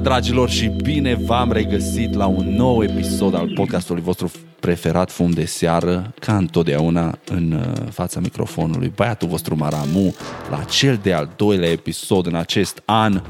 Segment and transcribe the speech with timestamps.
[0.00, 5.44] dragilor, și bine v-am regăsit la un nou episod al podcastului vostru preferat Fum de
[5.44, 10.14] Seară, ca întotdeauna în uh, fața microfonului, băiatul vostru Maramu,
[10.50, 13.22] la cel de-al doilea episod în acest an.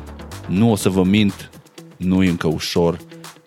[0.49, 1.51] Nu o să vă mint,
[1.97, 2.99] nu e încă ușor,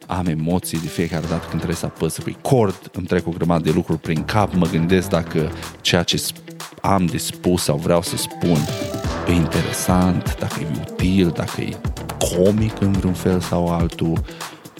[0.08, 3.72] am emoții de fiecare dată când trebuie să apăs record, îmi trec o grămadă de
[3.76, 5.52] lucruri prin cap, mă gândesc dacă
[5.82, 6.24] ceea ce
[6.82, 8.58] am de spus sau vreau să spun
[9.28, 11.78] e interesant, dacă e util, dacă e
[12.38, 14.22] comic în vreun fel sau altul.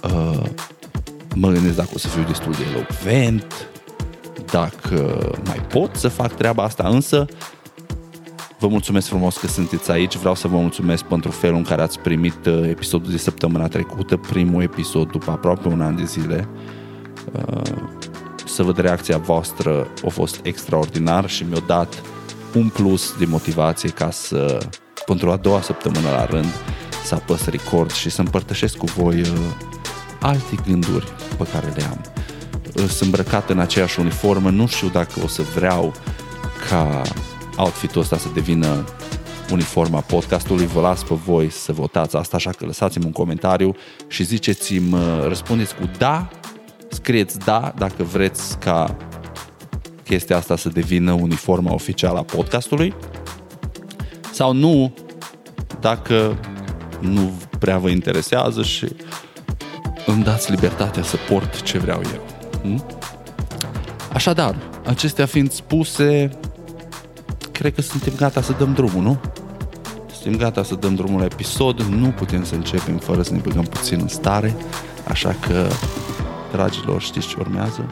[0.04, 0.44] Uh,
[1.36, 3.68] mă gândesc dacă o să fiu destul de elocvent,
[4.52, 7.26] dacă mai pot să fac treaba asta, însă
[8.60, 12.00] vă mulțumesc frumos că sunteți aici, vreau să vă mulțumesc pentru felul în care ați
[12.00, 16.48] primit uh, episodul de săptămâna trecută, primul episod după aproape un an de zile.
[17.32, 17.62] Uh,
[18.46, 22.02] să văd reacția voastră a fost extraordinar și mi-a dat
[22.56, 24.58] un plus de motivație ca să,
[25.06, 26.54] pentru a doua săptămână la rând,
[27.04, 29.30] să apăs record și să împărtășesc cu voi uh,
[30.22, 32.02] alte gânduri pe care le am.
[32.76, 35.94] Uh, sunt îmbrăcat în aceeași uniformă, nu știu dacă o să vreau
[36.70, 37.02] ca
[37.58, 38.86] outfit-ul ăsta să devină
[39.52, 43.76] uniforma podcastului, vă las pe voi să votați asta, așa că lăsați-mi un comentariu
[44.08, 46.30] și ziceți-mi, uh, răspundeți cu da,
[46.90, 48.98] scrieți da dacă vreți ca
[50.04, 52.94] chestia asta să devină uniforma oficială a podcastului
[54.32, 54.94] sau nu
[55.80, 56.40] dacă
[57.04, 58.88] nu prea vă interesează și
[60.06, 62.22] îmi dați libertatea să port ce vreau eu.
[62.62, 62.86] Hm?
[64.14, 64.56] Așadar,
[64.86, 66.30] acestea fiind spuse,
[67.52, 69.20] cred că suntem gata să dăm drumul, nu?
[70.12, 73.64] Suntem gata să dăm drumul la episod, nu putem să începem fără să ne băgăm
[73.64, 74.56] puțin în stare,
[75.08, 75.68] așa că,
[76.52, 77.92] dragilor, știți ce urmează?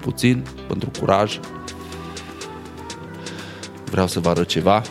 [0.00, 1.38] Puțin pentru curaj,
[3.90, 4.82] vreau să vă arăt ceva.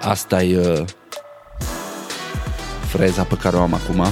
[0.00, 0.84] Asta e uh,
[2.86, 4.06] freza pe care o am acum.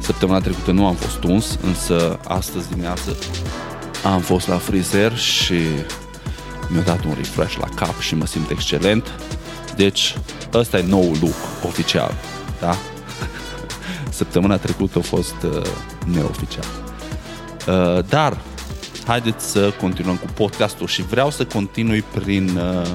[0.00, 3.16] Săptămâna trecută nu am fost uns, însă astăzi dimineață
[4.04, 5.54] am fost la frizer și
[6.68, 9.06] mi-a dat un refresh la cap și mă simt excelent.
[9.76, 10.16] Deci,
[10.52, 11.34] ăsta e nou look
[11.66, 12.14] oficial,
[12.60, 12.76] da?
[14.10, 15.62] Săptămâna trecută a fost uh,
[16.06, 16.64] neoficial.
[17.66, 18.40] Uh, dar
[19.08, 22.86] haideți să continuăm cu podcastul și vreau să continui prin uh,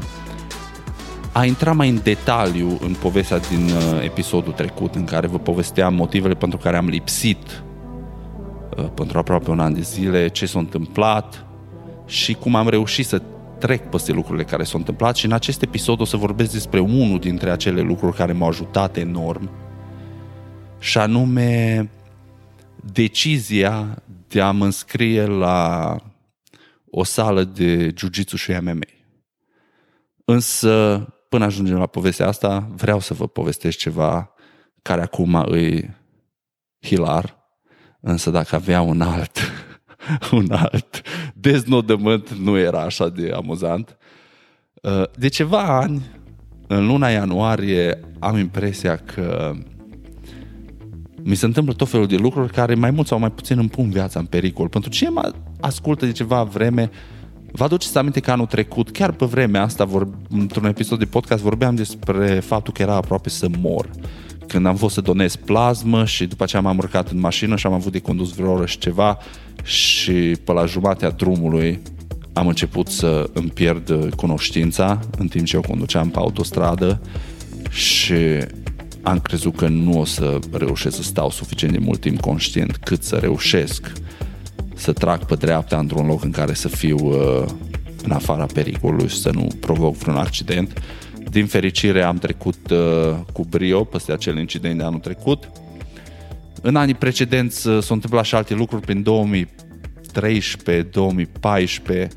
[1.32, 5.94] a intra mai în detaliu în povestea din uh, episodul trecut în care vă povesteam
[5.94, 7.64] motivele pentru care am lipsit
[8.78, 11.46] uh, pentru aproape un an de zile, ce s-a întâmplat
[12.06, 13.22] și cum am reușit să
[13.60, 15.16] trec peste lucrurile care s-au întâmplat.
[15.16, 18.98] Și în acest episod o să vorbesc despre unul dintre acele lucruri care m-au ajutat
[18.98, 19.50] enorm
[20.80, 21.90] și anume
[22.94, 25.96] decizia de a mă înscrie la
[26.90, 28.80] o sală de jiu-jitsu și MMA.
[30.26, 34.34] Însă, până ajungem la povestea asta, vreau să vă povestesc ceva
[34.82, 35.96] care acum îi
[36.82, 37.38] hilar,
[38.00, 39.38] însă dacă avea un alt,
[40.32, 41.02] un alt
[41.36, 43.98] deznodământ, nu era așa de amuzant.
[45.16, 46.02] De ceva ani,
[46.68, 49.56] în luna ianuarie, am impresia că
[51.24, 53.90] mi se întâmplă tot felul de lucruri care mai mult sau mai puțin îmi pun
[53.90, 54.68] viața în pericol.
[54.68, 56.92] Pentru ce mă ascultă de ceva vreme,
[57.56, 61.44] Vă aduceți aminte că anul trecut, chiar pe vremea asta, vor, într-un episod de podcast,
[61.44, 63.90] vorbeam despre faptul că era aproape să mor.
[64.48, 67.74] Când am fost să donez plasmă și după aceea m-am urcat în mașină și am
[67.74, 69.18] avut de condus vreo oră și ceva
[69.64, 70.12] și
[70.44, 71.82] pe la jumatea drumului
[72.34, 77.02] am început să îmi pierd cunoștința în timp ce eu conduceam pe autostradă
[77.70, 78.14] și
[79.04, 83.04] am crezut că nu o să reușesc să stau suficient de mult timp conștient cât
[83.04, 83.92] să reușesc
[84.76, 87.46] să trag pe dreapta într-un loc în care să fiu uh,
[88.04, 90.82] în afara pericolului și să nu provoc vreun accident.
[91.30, 92.78] Din fericire am trecut uh,
[93.34, 95.50] cu brio peste acel incident de anul trecut.
[96.62, 102.08] În anii precedenți uh, s-au întâmplat și alte lucruri prin 2013, 2014,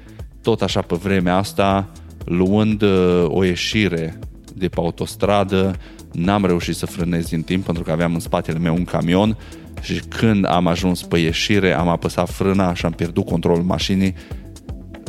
[0.43, 1.93] tot așa pe vremea asta,
[2.25, 4.19] luând uh, o ieșire
[4.57, 5.77] de pe autostradă,
[6.17, 9.37] N-am reușit să frânez din timp pentru că aveam în spatele meu un camion
[9.81, 14.15] și când am ajuns pe ieșire am apăsat frâna și am pierdut controlul mașinii.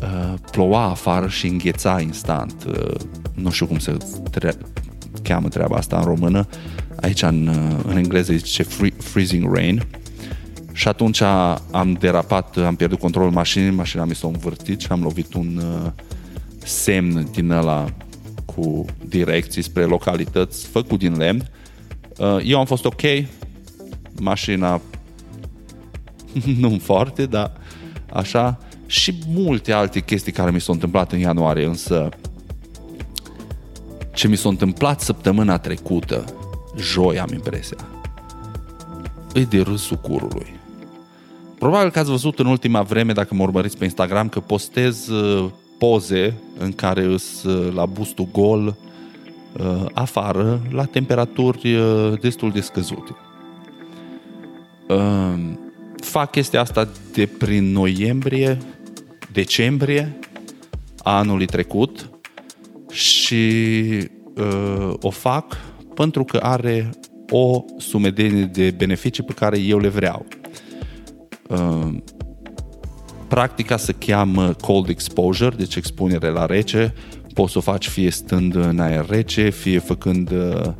[0.01, 2.55] Uh, ploua afară și îngheța instant.
[2.67, 2.95] Uh,
[3.33, 3.97] nu știu cum se
[4.31, 4.57] tre-
[5.23, 6.47] cheamă treaba asta în română.
[7.01, 9.83] Aici în, uh, în engleză zice free, freezing rain.
[10.71, 11.21] Și atunci
[11.71, 15.91] am derapat, am pierdut controlul mașinii, mașina mi s-a învârtit și am lovit un uh,
[16.63, 17.85] semn din ăla
[18.57, 21.50] cu direcții spre localități făcut din lemn.
[22.18, 23.01] Uh, eu am fost ok,
[24.19, 24.81] mașina
[26.62, 27.51] nu foarte, dar
[28.13, 32.09] așa, și multe alte chestii care mi s-au întâmplat în ianuarie, însă
[34.13, 36.25] ce mi s-a întâmplat săptămâna trecută,
[36.80, 37.88] joi am impresia,
[39.33, 40.56] e de râsul curului.
[41.59, 45.50] Probabil că ați văzut în ultima vreme, dacă mă urmăriți pe Instagram, că postez uh,
[45.77, 51.77] poze în care îs uh, la bustul gol uh, afară, la temperaturi
[52.21, 53.15] destul de scăzute.
[55.95, 58.57] Fac chestia asta de prin noiembrie,
[59.31, 60.19] decembrie
[61.03, 62.09] anului trecut
[62.91, 63.44] și
[65.01, 65.57] o fac
[65.94, 66.89] pentru că are
[67.30, 70.25] o sumedenie de beneficii pe care eu le vreau.
[73.27, 76.94] Uh, practica se cheamă cold exposure, deci expunere la rece.
[77.33, 80.74] Poți să o faci fie stând în aer rece, fie făcând uh,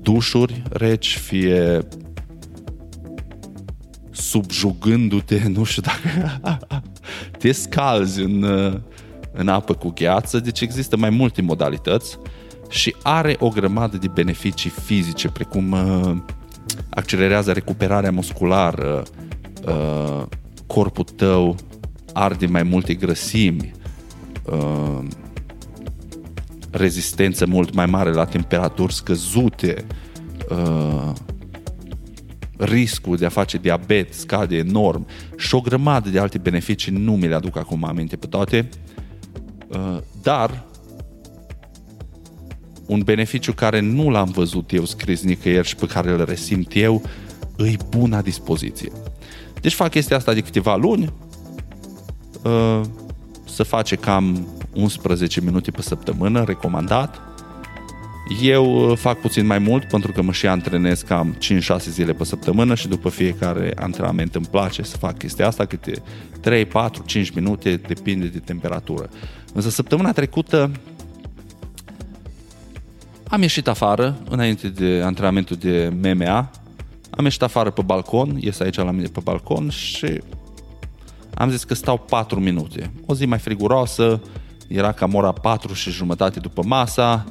[0.00, 1.78] dușuri reci, fie
[4.10, 6.40] subjugându-te, nu știu dacă
[7.38, 8.74] te scalzi în, uh,
[9.32, 12.18] în apă cu gheață, deci există mai multe modalități
[12.68, 15.76] și are o grămadă de beneficii fizice, precum
[16.88, 19.02] accelerează recuperarea musculară,
[19.66, 20.22] uh,
[20.66, 21.56] corpul tău
[22.12, 23.72] arde mai multe grăsimi,
[24.44, 25.04] uh,
[26.70, 29.84] rezistență mult mai mare la temperaturi scăzute,
[30.50, 31.12] uh,
[32.56, 35.06] riscul de a face diabet scade enorm
[35.36, 38.68] și o grămadă de alte beneficii, nu mi le aduc acum aminte pe toate,
[39.68, 40.64] uh, dar
[42.86, 47.02] un beneficiu care nu l-am văzut eu scris nicăieri și pe care îl resimt eu,
[47.56, 48.92] îi buna dispoziție.
[49.60, 51.12] Deci fac chestia asta de câteva luni,
[52.42, 52.80] uh,
[53.44, 57.20] să face cam 11 minute pe săptămână, recomandat.
[58.42, 62.24] Eu uh, fac puțin mai mult pentru că mă și antrenez cam 5-6 zile pe
[62.24, 66.02] săptămână și după fiecare antrenament îmi place să fac chestia asta, câte
[66.40, 69.08] 3, 4, 5 minute, depinde de temperatură.
[69.52, 70.70] Însă săptămâna trecută
[73.28, 76.50] am ieșit afară, înainte de antrenamentul de MMA,
[77.10, 80.20] am ieșit afară pe balcon, ies aici la mine pe balcon și
[81.34, 82.92] am zis că stau 4 minute.
[83.06, 84.22] O zi mai friguroasă,
[84.68, 87.24] era cam ora 4 și jumătate după masa,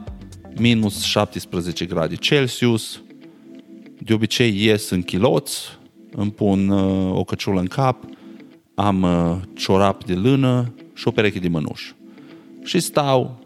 [0.58, 3.02] minus 17 grade Celsius.
[3.98, 5.80] De obicei ies în chiloți,
[6.12, 8.04] îmi pun uh, o căciulă în cap,
[8.76, 11.96] am uh, ciorap de lână și o pereche de mănuși.
[12.64, 13.40] Și stau,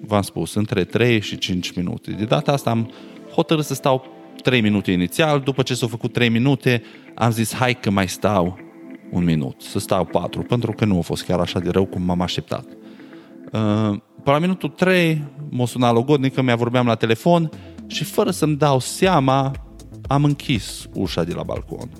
[0.00, 2.10] v-am spus, între 3 și 5 minute.
[2.10, 2.90] De data asta am
[3.32, 4.06] hotărât să stau
[4.42, 6.82] 3 minute inițial, după ce s-au făcut 3 minute,
[7.14, 8.69] am zis hai că mai stau
[9.10, 12.02] un minut, să stau 4, pentru că nu a fost chiar așa de rău cum
[12.02, 12.64] m-am așteptat.
[13.52, 17.50] Uh, pe la minutul 3 m-a sunat logodnică, mi-a vorbeam la telefon
[17.86, 19.52] și fără să-mi dau seama,
[20.06, 21.90] am închis ușa de la balcon.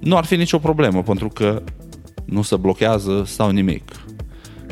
[0.00, 1.62] Nu ar fi nicio problemă, pentru că
[2.24, 3.90] nu se blochează sau nimic.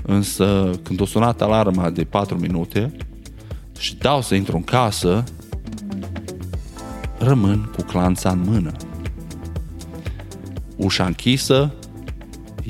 [0.03, 2.97] Însă, când a sunat alarma de 4 minute
[3.79, 5.25] și dau să intru în casă,
[7.19, 8.73] rămân cu clanța în mână.
[10.77, 11.75] Ușa închisă,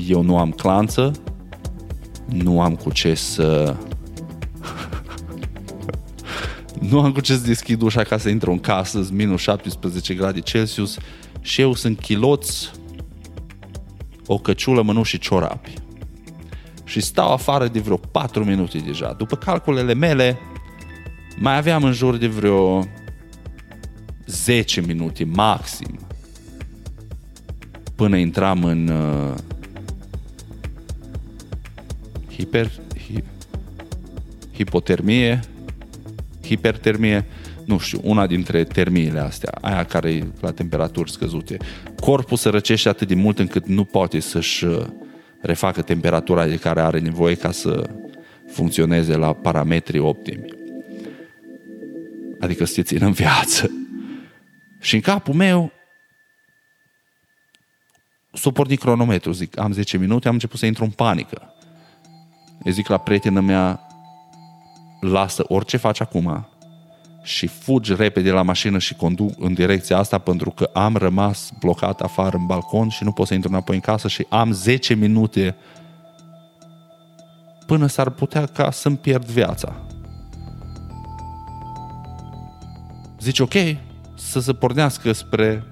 [0.07, 1.13] eu nu am clanță,
[2.27, 3.77] nu am cu ce să...
[6.91, 10.41] nu am cu ce să deschid ușa ca să intru în casă, minus 17 grade
[10.41, 10.97] Celsius
[11.41, 12.71] și eu sunt chiloți,
[14.27, 15.75] o căciulă, mănuși și ciorapi.
[16.85, 19.13] Și stau afară de vreo 4 minute deja.
[19.13, 20.39] După calculele mele,
[21.39, 22.85] mai aveam în jur de vreo
[24.27, 26.06] 10 minute maxim
[27.97, 29.35] până intram în uh,
[32.37, 32.71] hiper,
[33.07, 33.23] hi,
[34.55, 35.41] hipotermie,
[36.43, 37.25] hipertermie,
[37.65, 41.57] nu știu, una dintre termiile astea, aia care e la temperaturi scăzute.
[42.01, 44.87] Corpul se răcește atât de mult încât nu poate să-și uh,
[45.41, 47.91] refacă temperatura de care are nevoie ca să
[48.49, 50.45] funcționeze la parametri optimi.
[52.41, 53.71] Adică să te țină în viață.
[54.81, 55.73] Și în capul meu
[58.37, 61.55] s-a pornit cronometru, zic, am 10 minute, am început să intru în panică.
[62.65, 63.81] Eu zic la prietena mea,
[65.01, 66.49] lasă orice faci acum
[67.23, 72.01] și fugi repede la mașină și conduc în direcția asta pentru că am rămas blocat
[72.01, 75.57] afară în balcon și nu pot să intru înapoi în casă și am 10 minute
[77.67, 79.77] până s-ar putea ca să-mi pierd viața.
[83.21, 83.55] Zici, ok,
[84.15, 85.65] să se pornească spre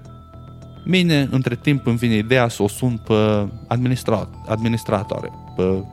[0.85, 5.83] mine, între timp îmi vine ideea să o sun pe administra- administratoare, pe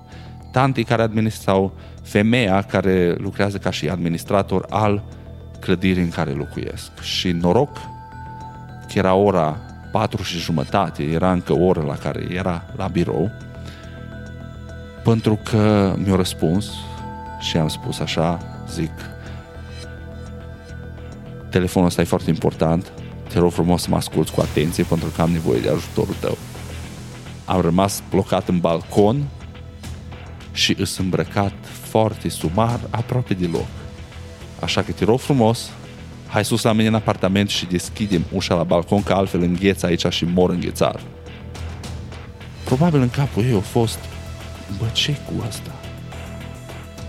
[0.50, 1.72] tanti care administrau
[2.02, 5.02] femeia care lucrează ca și administrator al
[5.60, 7.00] clădirii în care locuiesc.
[7.00, 7.76] Și noroc
[8.92, 9.56] că era ora
[9.92, 13.30] 4 și jumătate, era încă o oră la care era la birou,
[15.04, 16.70] pentru că mi-a răspuns
[17.40, 18.90] și am spus așa, zic,
[21.50, 22.92] telefonul ăsta e foarte important,
[23.32, 26.38] te rog frumos să mă asculți cu atenție pentru că am nevoie de ajutorul tău.
[27.44, 29.24] Am rămas blocat în balcon
[30.52, 33.66] și îs îmbrăcat foarte sumar, aproape deloc.
[34.60, 35.70] Așa că te rog frumos,
[36.28, 40.06] hai sus la mine în apartament și deschidem ușa la balcon, că altfel îngheț aici
[40.08, 41.00] și mor înghețar.
[42.64, 43.98] Probabil în capul ei a fost,
[44.78, 45.70] bă, ce cu asta?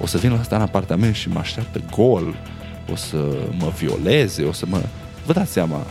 [0.01, 2.35] O să vin la asta în apartament și mă așteaptă gol,
[2.91, 4.81] o să mă violeze, o să mă...
[5.25, 5.85] Vă dați seama,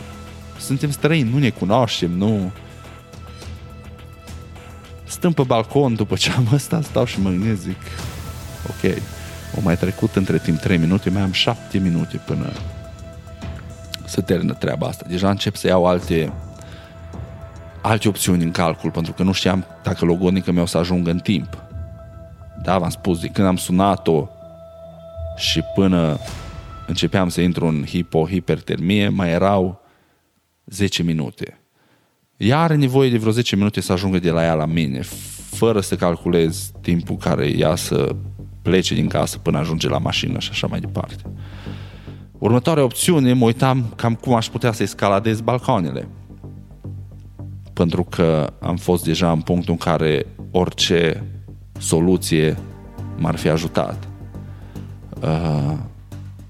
[0.63, 2.51] suntem străini, nu ne cunoaștem, nu...
[5.03, 7.81] Stăm pe balcon după ce am ăsta, stau și mă gândesc, zic,
[8.67, 8.97] ok,
[9.57, 12.51] o mai trecut între timp 3 minute, mai am 7 minute până
[14.05, 15.05] să termină treaba asta.
[15.07, 16.33] Deja încep să iau alte
[17.81, 21.19] alte opțiuni în calcul, pentru că nu știam dacă logodnică mea o să ajungă în
[21.19, 21.63] timp.
[22.61, 24.29] Da, v-am spus, de când am sunat-o
[25.37, 26.19] și până
[26.87, 29.82] începeam să intru în hipo-hipertermie, mai erau
[30.65, 31.57] 10 minute.
[32.37, 35.01] Ea are nevoie de vreo 10 minute să ajungă de la ea la mine,
[35.49, 38.15] fără să calculez timpul care ea să
[38.61, 41.23] plece din casă până ajunge la mașină și așa mai departe.
[42.37, 46.07] Următoarea opțiune, mă uitam cam cum aș putea să escaladez balconele.
[47.73, 51.23] Pentru că am fost deja în punctul în care orice
[51.79, 52.57] soluție
[53.17, 54.07] m-ar fi ajutat.
[55.21, 55.73] Uh,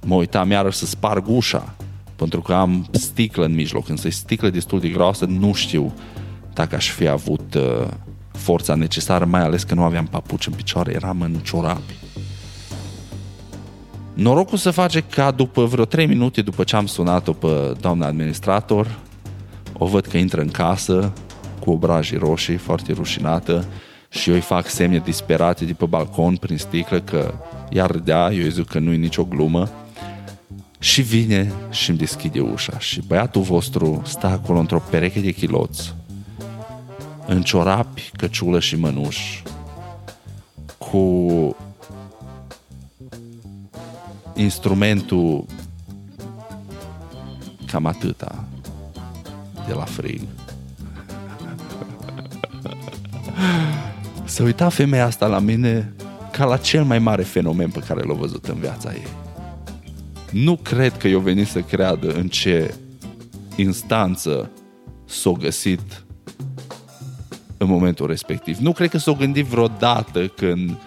[0.06, 1.76] mă uitam iarăși să sparg ușa,
[2.24, 5.94] pentru că am sticlă în mijloc, însă e sticlă destul de groasă, nu știu
[6.54, 7.88] dacă aș fi avut uh,
[8.32, 11.94] forța necesară, mai ales că nu aveam papuci în picioare, eram în ciorapi.
[14.14, 19.00] Norocul să face ca după vreo 3 minute după ce am sunat-o pe doamna administrator,
[19.78, 21.14] o văd că intră în casă
[21.60, 23.66] cu obrajii roșii, foarte rușinată
[24.10, 27.34] și eu îi fac semne disperate de pe balcon prin sticlă că
[27.70, 29.70] iar râdea, eu îi zic că nu e nicio glumă
[30.84, 35.94] și vine și îmi deschide ușa și băiatul vostru stă acolo într-o pereche de chiloți
[37.28, 39.44] în ciorapi, căciulă și mănuși
[40.78, 41.56] cu
[44.36, 45.46] instrumentul
[47.68, 48.44] cam atâta
[49.68, 50.22] de la frig.
[54.26, 55.94] Se uita femeia asta la mine
[56.32, 59.23] ca la cel mai mare fenomen pe care l-a văzut în viața ei.
[60.34, 62.74] Nu cred că eu venit să creadă în ce
[63.56, 64.52] instanță
[65.06, 66.04] s-o găsit
[67.58, 68.58] în momentul respectiv.
[68.58, 70.78] Nu cred că s-o gândit vreodată când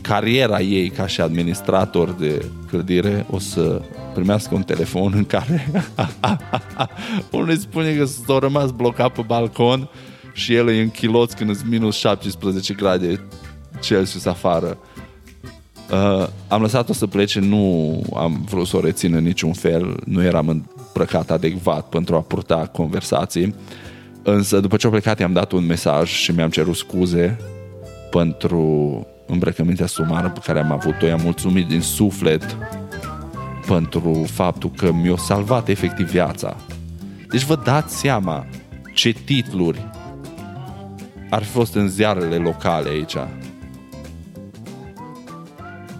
[0.00, 3.82] cariera ei ca și administrator de clădire o să
[4.14, 5.70] primească un telefon în care
[7.30, 9.88] unul îi spune că s-a rămas blocat pe balcon
[10.32, 13.26] și el e în chiloți când sunt minus 17 grade
[13.80, 14.78] Celsius afară.
[15.92, 20.22] Uh, am lăsat-o să plece, nu am vrut să o rețin în niciun fel, nu
[20.22, 23.54] eram îmbrăcat adecvat pentru a purta conversații.
[24.22, 27.38] Însă după ce a plecat i-am dat un mesaj și mi-am cerut scuze
[28.10, 31.06] pentru îmbrăcămintea sumară pe care am avut-o.
[31.06, 32.56] I-am mulțumit din suflet
[33.66, 36.56] pentru faptul că mi-a salvat efectiv viața.
[37.30, 38.46] Deci vă dați seama
[38.94, 39.86] ce titluri
[41.30, 43.16] ar fi fost în ziarele locale aici.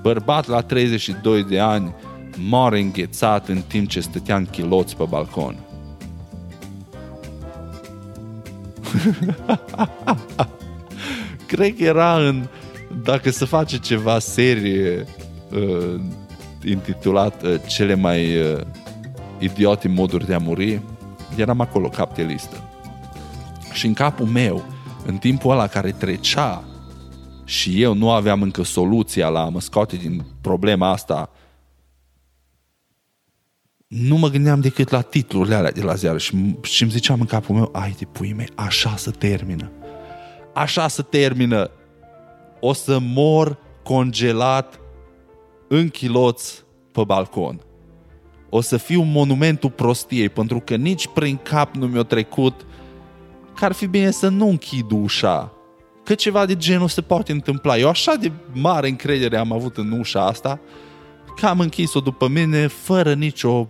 [0.09, 1.95] Bărbat la 32 de ani
[2.39, 5.57] moare înghețat în timp ce stătea în chiloți pe balcon.
[11.47, 12.47] Cred că era în
[13.03, 15.07] dacă se face ceva serie
[15.51, 16.01] uh,
[16.65, 18.61] intitulat uh, Cele mai uh,
[19.39, 20.81] idiote moduri de a muri,
[21.37, 22.63] eram acolo cap de listă.
[23.73, 24.65] Și în capul meu,
[25.07, 26.68] în timpul ăla care trecea
[27.49, 31.31] și eu nu aveam încă soluția la a mă scoate din problema asta,
[33.87, 37.27] nu mă gândeam decât la titlurile alea de la ziară și, și îmi ziceam în
[37.27, 39.71] capul meu, ai de pui mei, așa să termină.
[40.55, 41.71] Așa să termină
[42.61, 44.81] o să mor congelat
[45.69, 46.63] în chiloț
[46.93, 47.61] pe balcon.
[48.49, 52.67] O să fiu monumentul prostiei, pentru că nici prin cap nu mi-a trecut
[53.55, 55.58] că ar fi bine să nu închid ușa.
[56.09, 57.79] Că ceva de genul se poate întâmpla.
[57.79, 60.61] Eu așa de mare încredere am avut în ușa asta,
[61.37, 63.69] că am închis-o după mine fără nicio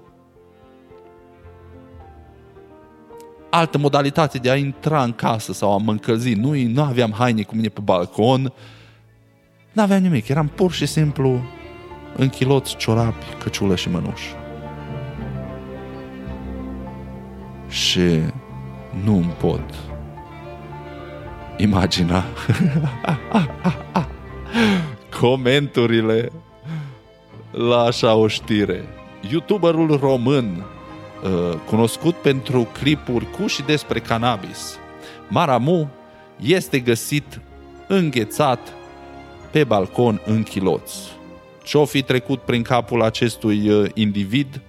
[3.51, 6.33] altă modalitate de a intra în casă sau a mă încălzi.
[6.33, 8.53] Nu, nu aveam haine cu mine pe balcon,
[9.73, 11.41] N-aveam nimic, eram pur și simplu
[12.17, 14.23] în chiloți, ciorapi, căciulă și mănuș.
[17.69, 18.21] Și
[19.05, 19.88] nu îmi pot
[21.59, 22.25] imagina
[25.21, 26.33] comenturile
[27.51, 28.85] la așa o știre.
[29.31, 30.65] YouTuberul român,
[31.23, 34.79] uh, cunoscut pentru clipuri cu și despre cannabis,
[35.29, 35.91] Maramu,
[36.37, 37.41] este găsit
[37.87, 38.73] înghețat
[39.51, 40.99] pe balcon în chiloți.
[41.63, 44.61] Ce-o fi trecut prin capul acestui uh, individ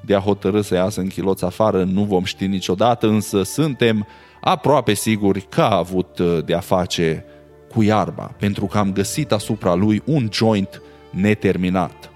[0.00, 4.06] de a hotărâ să iasă în chiloți afară, nu vom ști niciodată, însă suntem
[4.44, 7.24] aproape siguri că a avut uh, de a face
[7.72, 12.10] cu iarba, pentru că am găsit asupra lui un joint neterminat.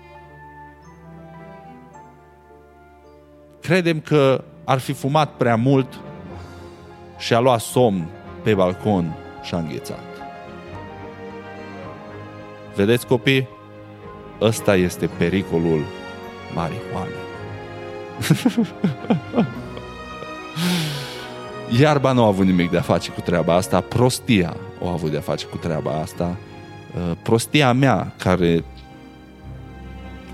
[3.61, 6.01] Credem că ar fi fumat prea mult
[7.19, 8.09] și a luat somn
[8.43, 10.05] pe balcon și a înghețat.
[12.75, 13.49] Vedeți copii?
[14.41, 15.85] Ăsta este pericolul
[16.55, 17.27] marihuanei.
[21.71, 25.11] Iarba nu a avut nimic de a face cu treaba asta, prostia o a avut
[25.11, 26.37] de a face cu treaba asta.
[26.97, 28.65] Uh, prostia mea, care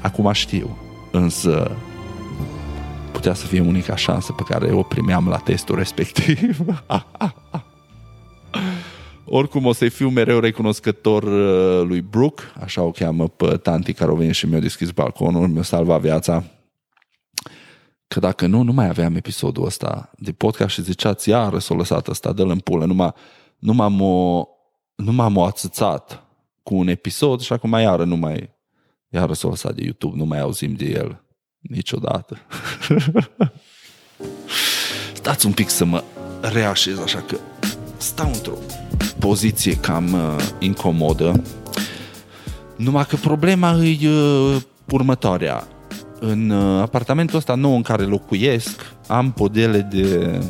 [0.00, 0.76] acum știu,
[1.12, 1.76] însă
[3.12, 6.58] putea să fie unica șansă pe care o primeam la testul respectiv.
[9.24, 14.10] Oricum o să-i fiu mereu recunoscător uh, lui Brooke, așa o cheamă pe tanti care
[14.10, 16.44] au venit și mi-au deschis balconul, mi-a salvat viața.
[18.14, 22.08] Că dacă nu, nu mai aveam episodul ăsta de podcast și ziceați, iară s-a lăsat
[22.08, 23.14] ăsta, dă-l în pulă, nu, m-a,
[23.58, 24.44] nu m-am o,
[24.94, 26.22] nu m-am o atâțat
[26.62, 28.50] cu un episod și acum iară nu mai,
[29.08, 31.24] iară s-a lăsat de YouTube, nu mai auzim de el
[31.58, 32.38] niciodată.
[35.14, 36.04] Stați un pic să mă
[36.40, 37.38] reașez așa că
[37.96, 38.58] stau într-o
[39.18, 41.42] poziție cam uh, incomodă.
[42.76, 45.68] Numai că problema e uh, următoarea.
[46.26, 50.40] În uh, apartamentul ăsta nou în care locuiesc am podele de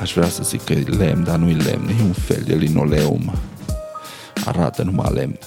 [0.00, 2.54] aș vrea să zic că e lemn, dar nu e lemn, e un fel de
[2.54, 3.32] linoleum.
[4.44, 5.38] Arată numai lemn.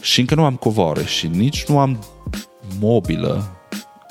[0.00, 2.04] Și încă nu am covoare și nici nu am
[2.80, 3.56] mobilă.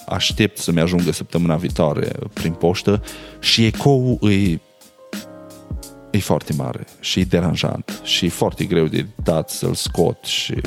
[0.07, 3.03] Aștept să-mi ajungă săptămâna viitoare prin poștă
[3.39, 4.59] și ecou e
[6.11, 10.61] e foarte mare și e deranjant și e foarte greu de dat să-l scot și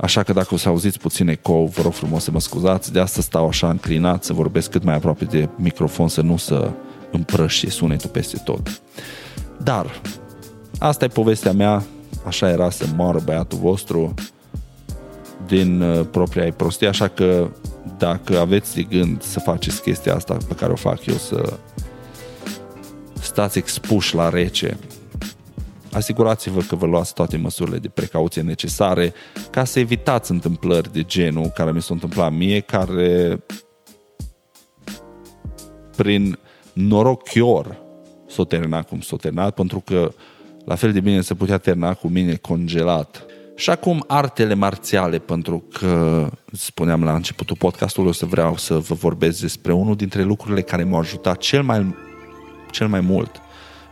[0.00, 3.00] așa că dacă o să auziți puțin ecou, vă rog frumos să mă scuzați, de
[3.00, 6.70] asta stau așa înclinat să vorbesc cât mai aproape de microfon să nu să
[7.10, 8.80] împrășie sunetul peste tot.
[9.62, 10.00] Dar
[10.78, 11.82] asta e povestea mea,
[12.26, 14.14] așa era să moară băiatul vostru
[15.46, 17.48] din uh, propria ei prostie, așa că
[17.98, 21.52] dacă aveți de gând să faceți chestia asta pe care o fac eu, să
[23.20, 24.78] stați expuși la rece,
[25.96, 29.12] asigurați-vă că vă luați toate măsurile de precauție necesare
[29.50, 33.44] ca să evitați întâmplări de genul care mi s-a întâmplat mie, care
[35.96, 36.38] prin
[36.72, 37.78] noroc chior
[38.26, 40.12] s-o terminat cum s-o terminat, pentru că
[40.64, 43.24] la fel de bine se putea termina cu mine congelat.
[43.54, 48.94] Și acum artele marțiale, pentru că spuneam la începutul podcastului, o să vreau să vă
[48.94, 51.94] vorbesc despre unul dintre lucrurile care m-au ajutat cel mai,
[52.70, 53.40] cel mai mult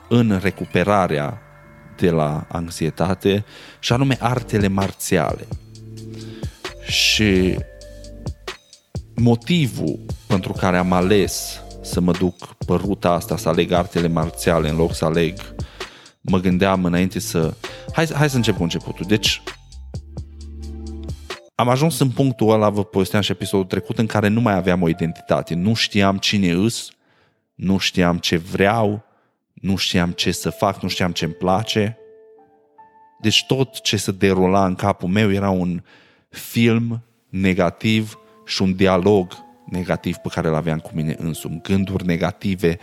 [0.09, 1.44] în recuperarea
[1.97, 3.45] de la anxietate
[3.79, 5.47] și anume artele marțiale.
[6.87, 7.59] Și
[9.15, 14.69] motivul pentru care am ales să mă duc pe ruta asta, să aleg artele marțiale
[14.69, 15.55] în loc să aleg
[16.25, 17.55] mă gândeam înainte să...
[17.93, 19.07] Hai, hai să încep cu începutul.
[19.09, 19.43] Deci,
[21.55, 24.83] am ajuns în punctul ăla, vă povesteam și episodul trecut, în care nu mai aveam
[24.83, 25.55] o identitate.
[25.55, 26.91] Nu știam cine îs,
[27.55, 29.05] nu știam ce vreau,
[29.65, 31.99] nu știam ce să fac, nu știam ce îmi place.
[33.21, 35.83] Deci tot ce se derula în capul meu era un
[36.29, 39.33] film negativ și un dialog
[39.65, 42.79] negativ pe care îl aveam cu mine însumi, gânduri negative,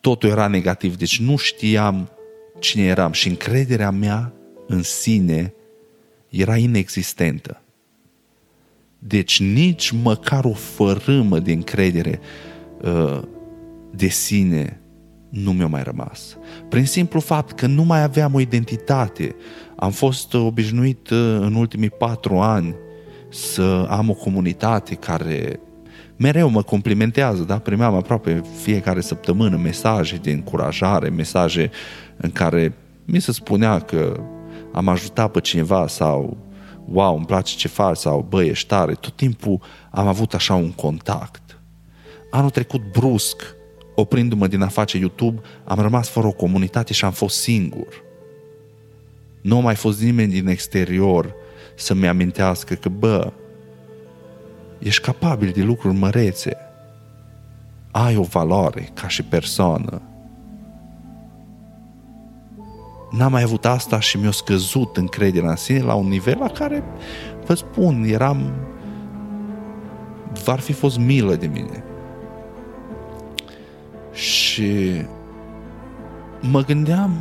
[0.00, 2.10] totul era negativ, deci nu știam
[2.58, 4.32] cine eram și încrederea mea
[4.66, 5.54] în sine
[6.28, 7.62] era inexistentă.
[8.98, 12.20] Deci nici măcar o fărâmă de încredere
[12.82, 13.22] uh,
[13.90, 14.80] de sine
[15.28, 16.36] nu mi-a mai rămas.
[16.68, 19.36] Prin simplu fapt că nu mai aveam o identitate.
[19.76, 22.74] Am fost obișnuit uh, în ultimii patru ani
[23.30, 25.60] să am o comunitate care
[26.16, 27.58] mereu mă complimentează, da?
[27.58, 31.70] Primeam aproape fiecare săptămână mesaje de încurajare, mesaje
[32.16, 34.20] în care mi se spunea că
[34.72, 36.36] am ajutat pe cineva sau
[36.90, 38.92] wow, îmi place ce faci sau bă, ești tare.
[38.92, 39.60] Tot timpul
[39.90, 41.60] am avut așa un contact.
[42.30, 43.42] Anul trecut brusc,
[44.00, 48.02] oprindu-mă din a face YouTube, am rămas fără o comunitate și am fost singur.
[49.40, 51.34] Nu a mai fost nimeni din exterior
[51.74, 53.32] să-mi amintească că, bă,
[54.78, 56.56] ești capabil de lucruri mărețe,
[57.90, 60.02] ai o valoare ca și persoană.
[63.10, 66.82] N-am mai avut asta și mi-a scăzut încrederea în sine la un nivel la care,
[67.46, 68.52] vă spun, eram
[70.44, 71.82] v-ar fi fost milă de mine.
[74.18, 75.02] Și
[76.40, 77.12] mă gândeam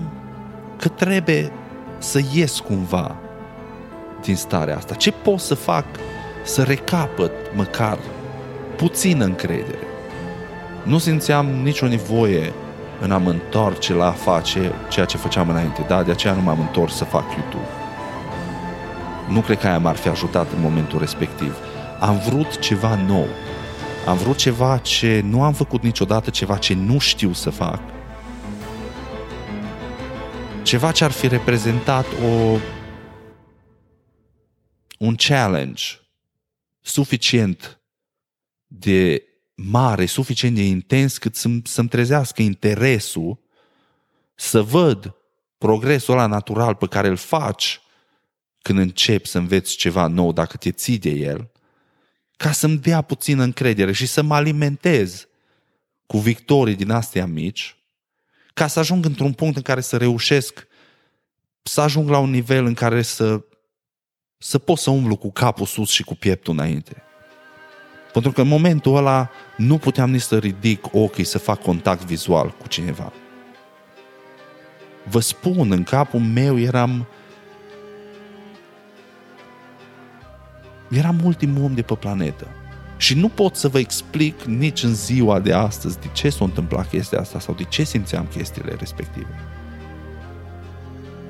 [0.78, 1.52] că trebuie
[1.98, 3.16] să ies cumva
[4.22, 4.94] din starea asta.
[4.94, 5.86] Ce pot să fac
[6.44, 7.98] să recapăt măcar
[8.76, 9.80] puțină încredere?
[10.84, 12.54] Nu simțeam nicio nevoie
[13.02, 15.86] în a mă întoarce la a face ceea ce făceam înainte.
[15.88, 17.70] Da, de aceea nu m-am întors să fac YouTube.
[19.30, 21.56] Nu cred că aia m-ar fi ajutat în momentul respectiv.
[22.00, 23.28] Am vrut ceva nou.
[24.08, 27.82] Am vrut ceva ce nu am făcut niciodată, ceva ce nu știu să fac.
[30.64, 32.58] Ceva ce ar fi reprezentat o
[35.00, 35.84] un challenge
[36.82, 37.82] suficient
[38.68, 39.24] de
[39.56, 43.40] mare, suficient de intens cât să, să-mi trezească interesul
[44.36, 45.16] să văd
[45.58, 47.82] progresul ăla natural pe care îl faci
[48.62, 51.52] când începi să înveți ceva nou, dacă te ții de el,
[52.38, 55.28] ca să-mi dea puțină încredere și să mă alimentez
[56.06, 57.78] cu victorii din astea mici,
[58.54, 60.68] ca să ajung într-un punct în care să reușesc
[61.62, 63.42] să ajung la un nivel în care să,
[64.38, 67.02] să pot să umblu cu capul sus și cu pieptul înainte.
[68.14, 72.50] Pentru că în momentul ăla nu puteam nici să ridic ochii să fac contact vizual
[72.50, 73.14] cu cineva.
[75.10, 77.08] Vă spun, în capul meu eram
[80.90, 82.48] eram ultimul om de pe planetă.
[82.98, 86.90] Și nu pot să vă explic nici în ziua de astăzi de ce s-a întâmplat
[86.90, 89.36] chestia asta sau de ce simțeam chestiile respective.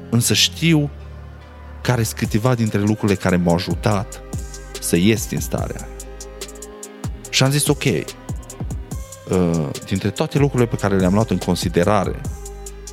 [0.09, 0.89] Însă știu
[1.81, 4.21] care sunt câteva dintre lucrurile care m-au ajutat
[4.79, 5.87] să ies din starea
[7.37, 8.05] și am zis ok, uh,
[9.85, 12.21] dintre toate lucrurile pe care le-am luat în considerare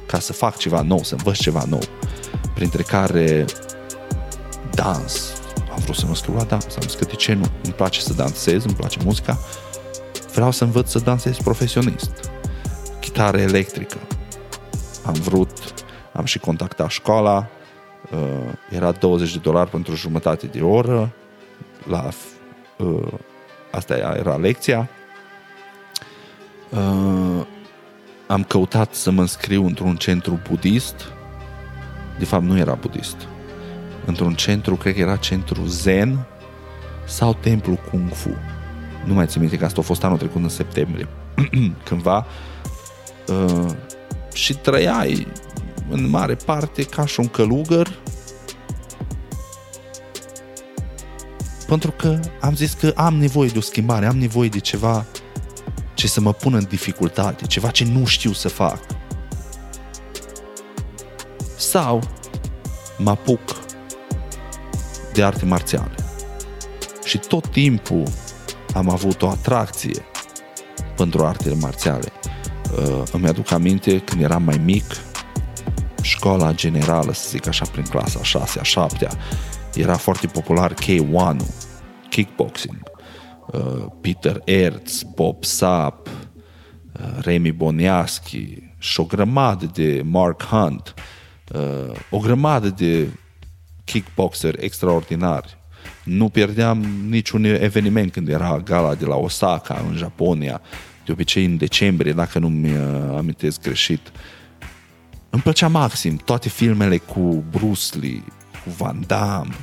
[0.06, 1.82] ca să fac ceva nou, să învăț ceva nou,
[2.54, 3.44] printre care
[4.74, 5.33] dans, am
[5.84, 7.46] vrut să mă scriu la dans, am zis că de ce nu?
[7.62, 9.38] Îmi place să dansez, îmi place muzica,
[10.34, 12.30] vreau să învăț să dansez profesionist.
[13.00, 13.96] Chitară electrică.
[15.04, 15.50] Am vrut,
[16.12, 17.46] am și contactat școala,
[18.12, 21.12] uh, era 20 de dolari pentru jumătate de oră,
[21.88, 22.08] la
[22.76, 23.12] uh,
[23.74, 24.88] Asta era lecția.
[26.68, 27.46] Uh,
[28.26, 30.94] am căutat să mă înscriu într-un centru budist.
[32.18, 33.16] De fapt, nu era budist.
[34.04, 36.26] Într-un centru, cred că era centru Zen
[37.06, 38.36] sau templu Kung Fu.
[39.04, 41.08] Nu mai țin minte că asta a fost anul trecut în septembrie.
[41.88, 42.26] Cândva.
[43.28, 43.70] Uh,
[44.32, 45.26] și trăiai
[45.88, 47.98] în mare parte ca și un călugăr
[51.66, 55.04] Pentru că am zis că am nevoie de o schimbare, am nevoie de ceva
[55.94, 58.78] ce să mă pună în dificultate, ceva ce nu știu să fac.
[61.56, 62.02] Sau
[62.98, 63.63] mă apuc
[65.14, 65.94] de arte marțiale.
[67.04, 68.02] Și tot timpul
[68.74, 70.02] am avut o atracție
[70.96, 72.12] pentru artele marțiale.
[72.78, 74.84] Uh, îmi aduc aminte când eram mai mic,
[76.02, 79.08] școala generală, să zic așa, prin clasa 6 a 7
[79.74, 81.36] era foarte popular K1,
[82.08, 82.90] kickboxing.
[83.46, 90.94] Uh, Peter Ertz, Bob Sapp, uh, Remy Boniaschi și o grămadă de Mark Hunt,
[91.54, 93.08] uh, o grămadă de
[93.84, 95.56] kickboxer extraordinari.
[96.04, 100.60] Nu pierdeam niciun eveniment când era gala de la Osaka, în Japonia,
[101.04, 102.76] de obicei în decembrie, dacă nu mi
[103.16, 104.12] amintesc greșit.
[105.30, 108.24] Îmi plăcea maxim toate filmele cu Bruce Lee,
[108.64, 109.54] cu Van Damme,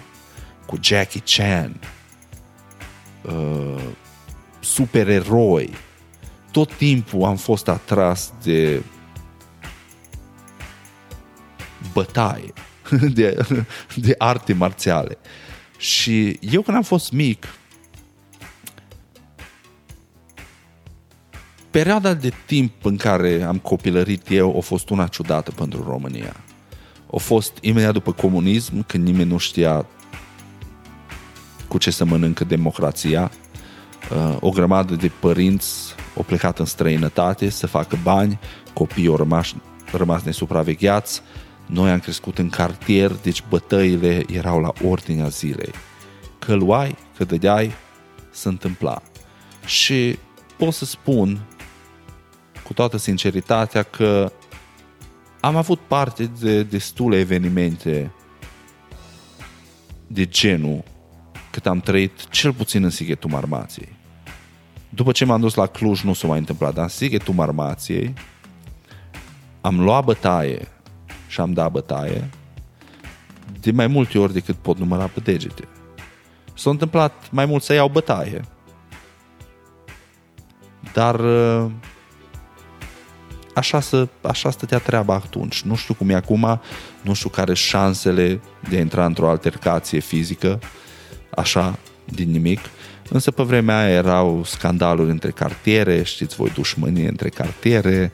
[0.65, 1.79] cu Jackie Chan,
[3.21, 3.83] uh,
[4.59, 5.69] supereroi.
[6.51, 8.81] Tot timpul am fost atras de
[11.93, 12.53] bătaie,
[13.13, 13.37] de,
[13.95, 15.17] de arte marțiale.
[15.77, 17.47] Și eu când am fost mic,
[21.69, 26.35] perioada de timp în care am copilărit eu a fost una ciudată pentru România.
[27.13, 29.85] A fost imediat după comunism, când nimeni nu știa
[31.67, 33.31] cu ce să mănâncă democrația.
[34.11, 38.39] Uh, o grămadă de părinți au plecat în străinătate să facă bani,
[38.73, 39.55] copiii au rămas,
[39.91, 41.21] rămas nesupravegheați,
[41.71, 45.71] noi am crescut în cartier, deci bătăile erau la ordinea zilei.
[46.39, 47.71] Că luai, că dădeai,
[48.31, 49.01] se întâmpla.
[49.65, 50.17] Și
[50.57, 51.41] pot să spun
[52.63, 54.31] cu toată sinceritatea că
[55.39, 58.11] am avut parte de destule evenimente
[60.07, 60.83] de genul
[61.51, 63.95] cât am trăit cel puțin în Sighetul Marmației.
[64.89, 68.13] După ce m-am dus la Cluj nu s-a mai întâmplat, dar în Sighetul Marmației
[69.61, 70.67] am luat bătaie
[71.31, 72.29] și am dat bătaie
[73.61, 75.67] de mai multe ori decât pot număra pe degete.
[76.53, 78.41] S-a întâmplat mai mult să iau bătaie.
[80.93, 81.71] Dar uh,
[83.53, 85.61] așa, să, așa stătea treaba atunci.
[85.61, 86.61] Nu știu cum e acum,
[87.01, 90.59] nu știu care șansele de a intra într-o altercație fizică,
[91.35, 92.59] așa, din nimic.
[93.09, 98.11] Însă pe vremea aia erau scandaluri între cartiere, știți voi, dușmănie între cartiere,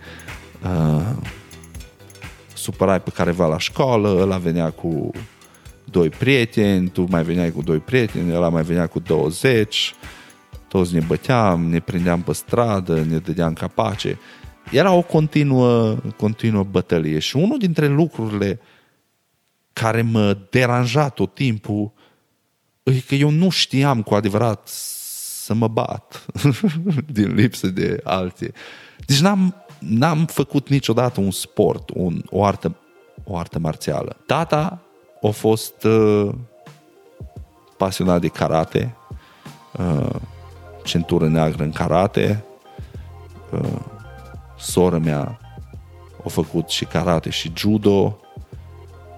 [0.63, 1.01] uh,
[2.71, 5.12] supărai pe careva la școală, ăla venea cu
[5.84, 9.93] doi prieteni, tu mai veneai cu doi prieteni, ăla mai venea cu 20,
[10.67, 14.19] toți ne băteam, ne prindeam pe stradă, ne dădeam capace.
[14.71, 18.60] Era o continuă, continuă bătălie și unul dintre lucrurile
[19.73, 21.91] care mă deranja tot timpul
[22.84, 24.67] e că eu nu știam cu adevărat
[25.43, 26.25] să mă bat
[27.17, 28.51] din lipsă de alții.
[29.06, 32.76] Deci n-am, n-am făcut niciodată un sport, un, o, artă,
[33.24, 34.16] o artă marțială.
[34.26, 34.80] Tata
[35.22, 36.30] a fost uh,
[37.78, 38.96] pasionat de karate,
[39.78, 40.16] uh,
[40.84, 42.44] centură neagră în karate,
[43.52, 43.80] uh,
[44.58, 45.40] sora mea
[46.26, 48.20] a făcut și karate și judo,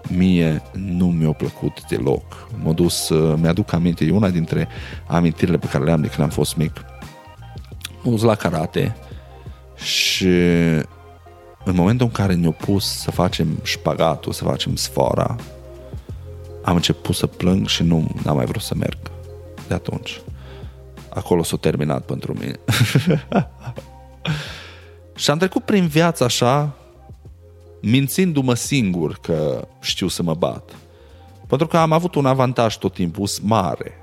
[0.09, 2.49] mie nu mi-a plăcut deloc.
[2.63, 4.67] M-a dus, uh, mi-aduc aminte, e una dintre
[5.07, 6.85] amintirile pe care le am de când am fost mic.
[8.01, 8.95] M-a dus la karate
[9.83, 10.27] și
[11.63, 15.35] în momentul în care ne-au pus să facem șpagatul, să facem sfora,
[16.63, 18.97] am început să plâng și nu am mai vrut să merg
[19.67, 20.21] de atunci.
[21.09, 22.59] Acolo s-a terminat pentru mine.
[25.15, 26.75] și am trecut prin viață așa,
[27.81, 30.75] mințindu-mă singur că știu să mă bat.
[31.47, 33.93] Pentru că am avut un avantaj tot timpul, mare.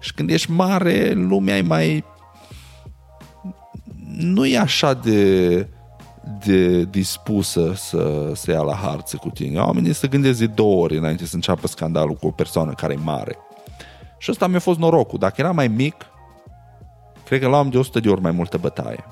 [0.00, 2.04] Și când ești mare, lumea e mai...
[4.16, 5.68] Nu e așa de,
[6.44, 9.58] de dispusă să se ia la harță cu tine.
[9.58, 13.02] Oamenii se gândesc de două ori înainte să înceapă scandalul cu o persoană care e
[13.02, 13.36] mare.
[14.18, 15.18] Și ăsta mi-a fost norocul.
[15.18, 15.94] Dacă era mai mic,
[17.24, 19.04] cred că luam de 100 de ori mai multă bătaie.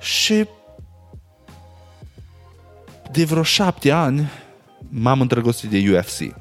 [0.00, 0.46] Și
[3.12, 4.30] de vreo șapte ani
[4.88, 6.34] m-am îndrăgostit de UFC.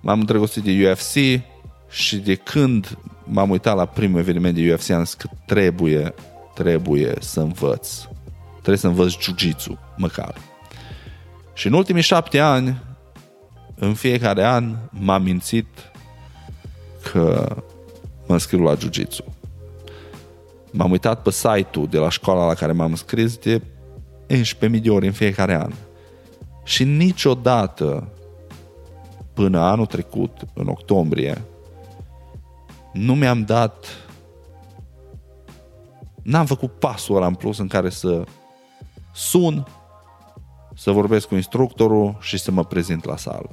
[0.00, 1.42] M-am îndrăgostit de UFC
[1.90, 6.14] și de când m-am uitat la primul eveniment de UFC am zis că trebuie,
[6.54, 8.00] trebuie să învăț.
[8.52, 10.34] Trebuie să învăț jiu-jitsu, măcar.
[11.54, 12.82] Și în ultimii șapte ani,
[13.74, 15.66] în fiecare an, m-am mințit
[17.12, 17.56] că
[18.26, 19.24] mă înscriu la jiu-jitsu.
[20.70, 23.62] M-am uitat pe site-ul de la școala la care m-am înscris de
[24.28, 25.72] 11.000 de ori în fiecare an.
[26.64, 28.08] Și niciodată
[29.32, 31.42] până anul trecut, în octombrie,
[32.96, 33.86] nu mi-am dat
[36.22, 38.24] n-am făcut pasul ăla în plus în care să
[39.14, 39.66] sun,
[40.74, 43.50] să vorbesc cu instructorul și să mă prezint la sală.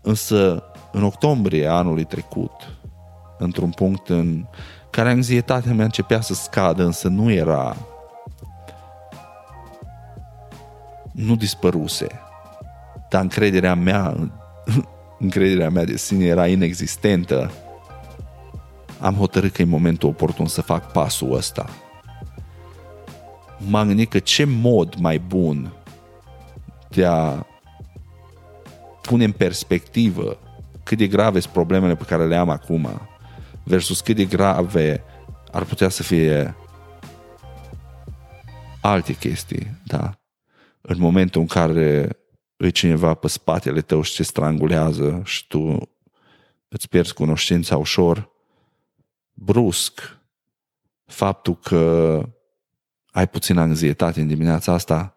[0.00, 2.52] Însă, în octombrie anului trecut,
[3.38, 4.46] într-un punct în
[4.90, 7.76] care anxietatea mea începea să scadă, însă nu era
[11.12, 12.06] nu dispăruse,
[13.08, 14.30] dar încrederea mea,
[15.18, 17.50] încrederea mea de sine era inexistentă,
[19.00, 21.70] am hotărât că e momentul oportun să fac pasul ăsta.
[23.58, 25.72] M-am gândit că ce mod mai bun
[26.88, 27.46] de a
[29.02, 30.38] pune în perspectivă
[30.82, 33.08] cât de grave sunt problemele pe care le am acum
[33.64, 35.04] versus cât de grave
[35.52, 36.56] ar putea să fie
[38.80, 40.18] alte chestii, da?
[40.80, 42.18] în momentul în care
[42.56, 45.90] îi cineva pe spatele tău și te strangulează și tu
[46.68, 48.30] îți pierzi cunoștința ușor,
[49.38, 50.18] brusc,
[51.04, 52.22] faptul că
[53.10, 55.16] ai puțină anxietate în dimineața asta,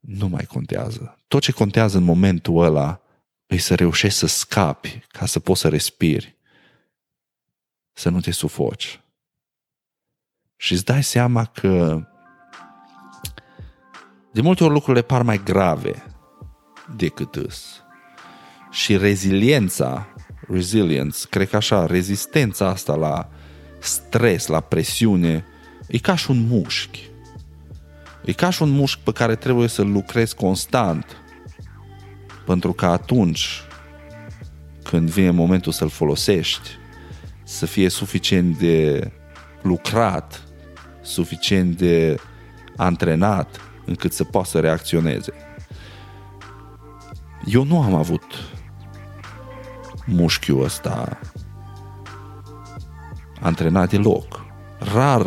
[0.00, 1.18] nu mai contează.
[1.28, 3.00] Tot ce contează în momentul ăla
[3.46, 6.36] e să reușești să scapi ca să poți să respiri,
[7.92, 9.00] să nu te sufoci.
[10.56, 12.04] Și îți dai seama că
[14.32, 16.04] de multe ori lucrurile par mai grave
[16.96, 17.82] decât îs.
[18.70, 20.06] Și reziliența,
[20.48, 23.30] resilience, cred că așa, rezistența asta la
[23.86, 25.44] stres, la presiune,
[25.86, 27.08] e ca și un mușchi.
[28.24, 31.16] E ca și un mușchi pe care trebuie să lucrezi constant.
[32.44, 33.62] Pentru că atunci
[34.82, 36.68] când vine momentul să-l folosești,
[37.44, 39.10] să fie suficient de
[39.62, 40.42] lucrat,
[41.02, 42.16] suficient de
[42.76, 45.32] antrenat, încât să poată să reacționeze.
[47.44, 48.24] Eu nu am avut
[50.06, 51.20] mușchiul ăsta
[53.40, 54.44] antrenat deloc.
[54.94, 55.26] Rar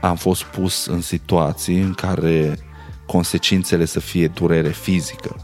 [0.00, 2.58] am fost pus în situații în care
[3.06, 5.36] consecințele să fie durere fizică.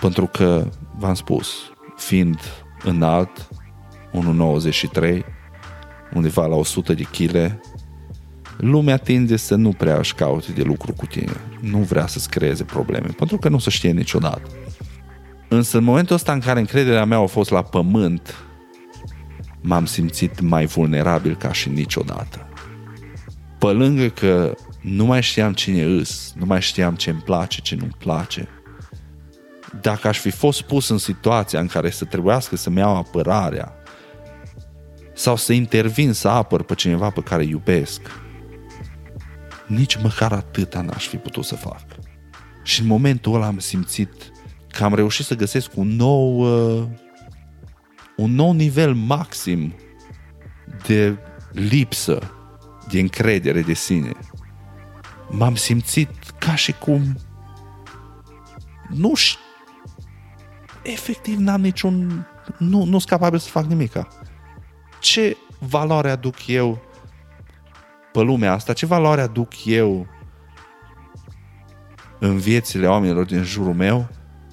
[0.00, 1.54] Pentru că, v-am spus,
[1.96, 2.40] fiind
[2.84, 3.48] înalt,
[4.12, 5.22] 1,93,
[6.14, 7.60] undeva la 100 de kg,
[8.56, 11.32] lumea tinde să nu prea își caute de lucru cu tine.
[11.60, 14.50] Nu vrea să-ți creeze probleme, pentru că nu se știe niciodată.
[15.48, 18.34] Însă în momentul ăsta în care încrederea mea a fost la pământ,
[19.60, 22.48] m-am simțit mai vulnerabil ca și niciodată.
[23.58, 27.74] Pe lângă că nu mai știam cine îs, nu mai știam ce îmi place, ce
[27.74, 28.48] nu-mi place.
[29.80, 33.74] Dacă aș fi fost pus în situația în care să trebuiască să-mi iau apărarea
[35.14, 38.00] sau să intervin să apăr pe cineva pe care iubesc,
[39.66, 41.84] nici măcar atâta n-aș fi putut să fac.
[42.62, 44.12] Și în momentul ăla am simțit
[44.68, 46.86] că am reușit să găsesc un nou uh,
[48.20, 49.74] un nou nivel maxim
[50.86, 51.18] de
[51.52, 52.32] lipsă
[52.90, 54.12] de încredere de sine.
[55.30, 57.16] M-am simțit ca și cum
[58.88, 59.40] nu știu
[60.82, 62.26] efectiv n-am niciun
[62.58, 64.08] nu, nu sunt capabil să fac nimica.
[65.00, 66.82] Ce valoare aduc eu
[68.12, 68.72] pe lumea asta?
[68.72, 70.06] Ce valoare aduc eu
[72.18, 74.08] în viețile oamenilor din jurul meu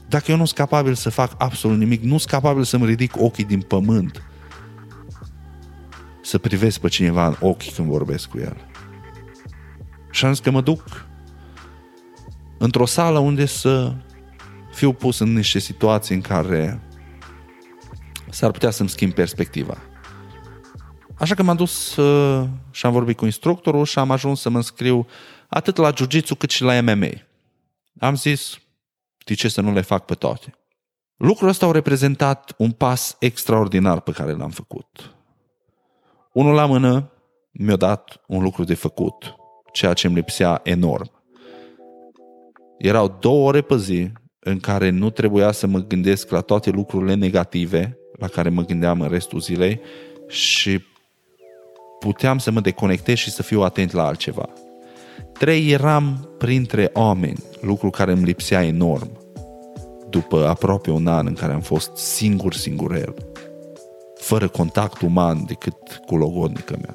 [0.09, 3.43] dacă eu nu sunt capabil să fac absolut nimic, nu sunt capabil să-mi ridic ochii
[3.43, 4.21] din pământ,
[6.21, 8.57] să privesc pe cineva în ochi când vorbesc cu el.
[10.11, 11.05] Și am zis că mă duc
[12.57, 13.93] într-o sală unde să
[14.71, 16.81] fiu pus în niște situații în care
[18.29, 19.77] s-ar putea să-mi schimb perspectiva.
[21.19, 24.57] Așa că m-am dus uh, și am vorbit cu instructorul și am ajuns să mă
[24.57, 25.07] înscriu
[25.47, 27.09] atât la jiu cât și la MMA.
[27.99, 28.59] Am zis,
[29.27, 30.53] de ce să nu le fac pe toate?
[31.17, 35.15] Lucrul ăsta au reprezentat un pas extraordinar pe care l-am făcut.
[36.33, 37.11] Unul la mână
[37.51, 39.35] mi-a dat un lucru de făcut,
[39.73, 41.11] ceea ce îmi lipsea enorm.
[42.77, 47.13] Erau două ore pe zi în care nu trebuia să mă gândesc la toate lucrurile
[47.13, 49.81] negative la care mă gândeam în restul zilei
[50.27, 50.81] și
[51.99, 54.49] puteam să mă deconectez și să fiu atent la altceva.
[55.37, 59.17] Trei, eram printre oameni, lucru care îmi lipsea enorm
[60.09, 63.15] după aproape un an în care am fost singur, singurel,
[64.15, 66.93] fără contact uman decât cu logodnică mea.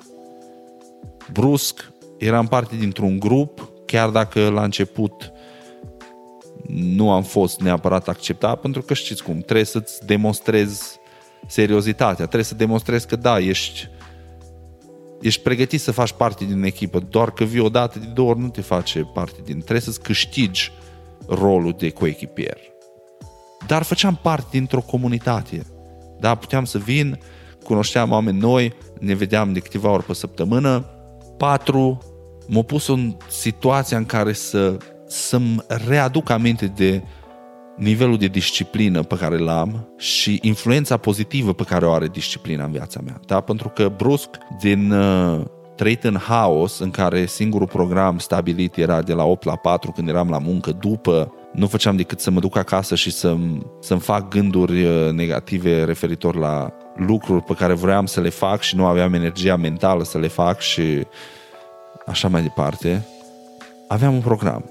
[1.33, 5.33] Brusc, eram parte dintr-un grup, chiar dacă la început
[6.69, 11.01] nu am fost neapărat acceptat, pentru că știți cum, trebuie să-ți demonstrezi
[11.47, 13.89] seriozitatea, trebuie să demonstrezi că da, ești
[15.23, 18.49] ești pregătit să faci parte din echipă, doar că vii odată, de două ori nu
[18.49, 19.59] te face parte din...
[19.59, 20.73] Trebuie să-ți câștigi
[21.27, 22.59] rolul de coechipier.
[23.67, 25.67] Dar făceam parte dintr-o comunitate.
[26.21, 27.19] Da, puteam să vin,
[27.65, 30.87] cunoșteam oameni noi, ne vedeam de câteva ori pe săptămână.
[31.37, 31.99] Patru,
[32.47, 35.57] m-a pus în situația în care să, să-mi
[35.87, 37.03] readuc aminte de
[37.77, 42.73] nivelul de disciplină pe care l-am și influența pozitivă pe care o are disciplina în
[42.73, 43.21] viața mea.
[43.27, 43.41] Da?
[43.41, 44.29] Pentru că brusc,
[44.61, 45.41] din uh,
[45.77, 50.09] trăit în haos, în care singurul program stabilit era de la 8 la 4 când
[50.09, 54.29] eram la muncă, după nu făceam decât să mă duc acasă și să-mi, să-mi fac
[54.29, 59.15] gânduri uh, negative referitor la lucruri pe care vreau să le fac și nu aveam
[59.15, 61.07] energia mentală să le fac și
[62.07, 63.07] așa mai departe.
[63.89, 64.65] Aveam un program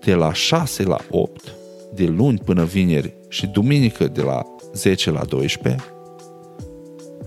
[0.00, 1.54] de la 6 la 8
[1.94, 5.84] de luni până vineri și duminică de la 10 la 12,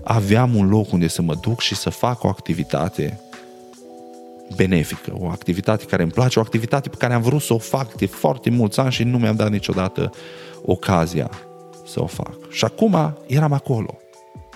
[0.04, 3.20] aveam un loc unde să mă duc și să fac o activitate
[4.56, 7.94] benefică, o activitate care îmi place, o activitate pe care am vrut să o fac
[7.94, 10.10] de foarte mulți ani și nu mi-am dat niciodată
[10.62, 11.30] ocazia
[11.86, 12.50] să o fac.
[12.50, 13.98] Și acum eram acolo.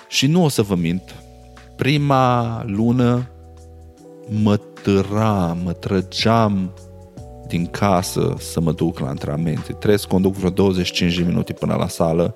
[0.08, 1.14] Și nu o să vă mint,
[1.76, 3.28] prima lună
[4.42, 6.70] mă tăra, mă trăgeam
[7.48, 9.72] din casă să mă duc la antrenamente.
[9.72, 12.34] Trebuie să conduc vreo 25 de minute până la sală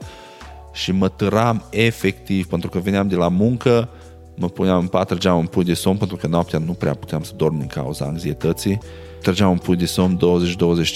[0.73, 3.89] și mă tăram efectiv pentru că veneam de la muncă,
[4.37, 7.23] mă puneam în pat, trăgeam un pui de somn pentru că noaptea nu prea puteam
[7.23, 8.79] să dorm din cauza anxietății.
[9.23, 10.21] Trăgeam un pui de somn 20-25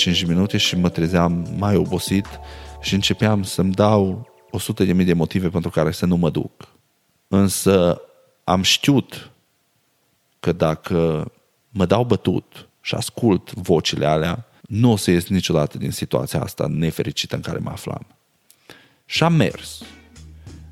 [0.04, 2.26] de minute și mă trezeam mai obosit
[2.80, 6.68] și începeam să-mi dau 100 de mii de motive pentru care să nu mă duc.
[7.28, 8.00] Însă
[8.44, 9.30] am știut
[10.40, 11.30] că dacă
[11.70, 16.66] mă dau bătut și ascult vocile alea, nu o să ies niciodată din situația asta
[16.70, 18.06] nefericită în care mă aflam.
[19.06, 19.82] Și am mers.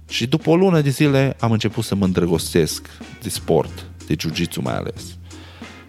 [0.09, 2.89] Și după o lună de zile am început să mă îndrăgostesc
[3.23, 5.17] de sport, de jiu mai ales.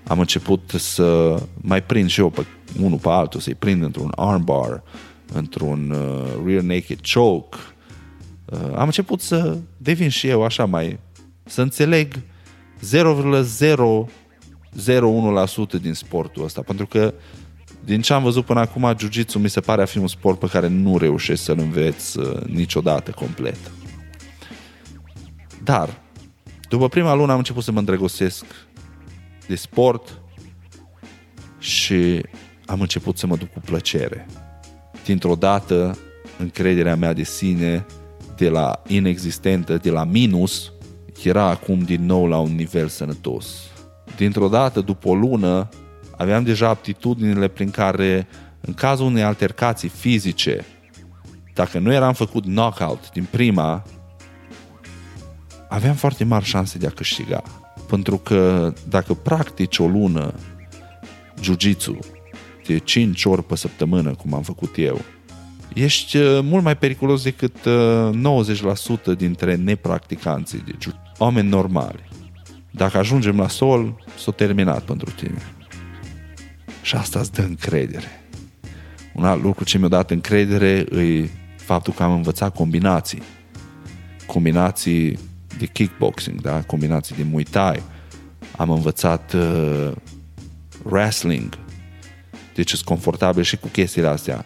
[0.08, 2.46] Am început să mai prind și eu pe
[2.82, 4.84] unul pe altul, să-i prind într-un armbar,
[5.34, 7.58] într-un uh, rear naked choke,
[8.46, 11.00] uh, am început să devin și eu așa mai,
[11.44, 12.20] să înțeleg
[14.76, 17.14] 0,001% din sportul ăsta, pentru că
[17.84, 20.48] din ce am văzut până acum, jiu-jitsu mi se pare a fi un sport pe
[20.48, 23.58] care nu reușești să-l înveți uh, niciodată complet.
[25.64, 26.02] Dar,
[26.70, 28.46] după prima lună am început să mă îndrăgostesc
[29.48, 30.22] de sport
[31.60, 32.22] și
[32.66, 34.26] am început să mă duc cu plăcere.
[35.06, 35.98] Dintr-o dată,
[36.38, 37.86] încrederea mea de sine,
[38.36, 40.72] de la inexistentă, de la minus,
[41.24, 43.75] era acum din nou la un nivel sănătos.
[44.18, 45.70] Dintr-o dată, după o lună,
[46.18, 48.28] aveam deja aptitudinile prin care,
[48.62, 50.66] în cazul unei altercații fizice,
[51.54, 53.84] dacă nu eram făcut knockout din prima,
[55.70, 57.44] aveam foarte mari șanse de a câștiga.
[57.90, 60.34] Pentru că dacă practici o lună
[61.42, 61.98] jiu-jitsu
[62.66, 65.02] de 5 ori pe săptămână, cum am făcut eu,
[65.74, 72.04] ești uh, mult mai periculos decât 90% uh, dintre nepracticanții de jiu oameni normali.
[72.76, 75.42] Dacă ajungem la sol, s-a terminat pentru tine.
[76.82, 78.24] Și asta îți dă încredere.
[79.14, 83.22] Un alt lucru ce mi-a dat încredere e faptul că am învățat combinații.
[84.26, 85.20] Combinații
[85.58, 86.62] de kickboxing, da?
[86.62, 87.84] combinații de Muay Thai.
[88.58, 89.92] Am învățat uh,
[90.84, 91.58] wrestling.
[92.56, 94.46] Deci sunt confortabil și cu chestiile astea.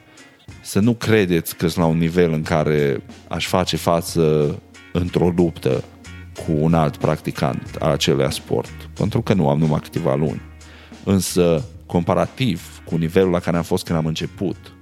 [0.62, 4.56] Să nu credeți că sunt la un nivel în care aș face față
[4.94, 5.84] într-o luptă
[6.46, 8.90] cu un alt practicant al acelui sport.
[8.94, 10.42] Pentru că nu am numai câteva luni.
[11.04, 14.74] Însă, comparativ cu nivelul la care am fost când am început,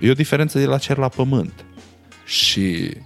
[0.00, 1.64] e o diferență de la cer la pământ.
[2.24, 2.96] Și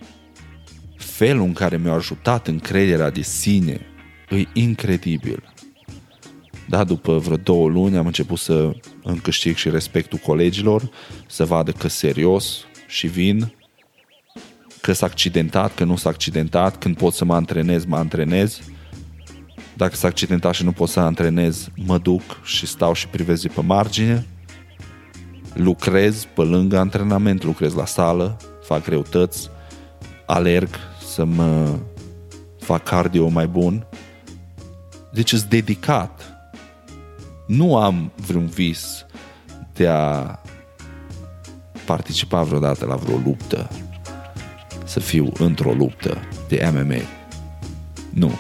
[0.96, 3.80] felul în care mi-a ajutat încrederea de sine
[4.28, 5.42] e incredibil.
[6.68, 10.90] Da, după vreo două luni am început să îmi câștig și respectul colegilor,
[11.26, 13.52] să vadă că serios și vin,
[14.86, 18.60] că s-a accidentat, că nu s-a accidentat, când pot să mă antrenez, mă antrenez.
[19.76, 23.60] Dacă s-a accidentat și nu pot să antrenez, mă duc și stau și privez pe
[23.60, 24.26] margine.
[25.54, 29.50] Lucrez pe lângă antrenament, lucrez la sală, fac greutăți,
[30.26, 30.68] alerg
[31.14, 31.78] să mă
[32.60, 33.86] fac cardio mai bun.
[35.12, 36.22] Deci sunt dedicat.
[37.46, 39.06] Nu am vreun vis
[39.74, 40.38] de a
[41.86, 43.70] participa vreodată la vreo luptă
[44.96, 47.00] să fiu într-o luptă de MMA.
[48.10, 48.38] Nu.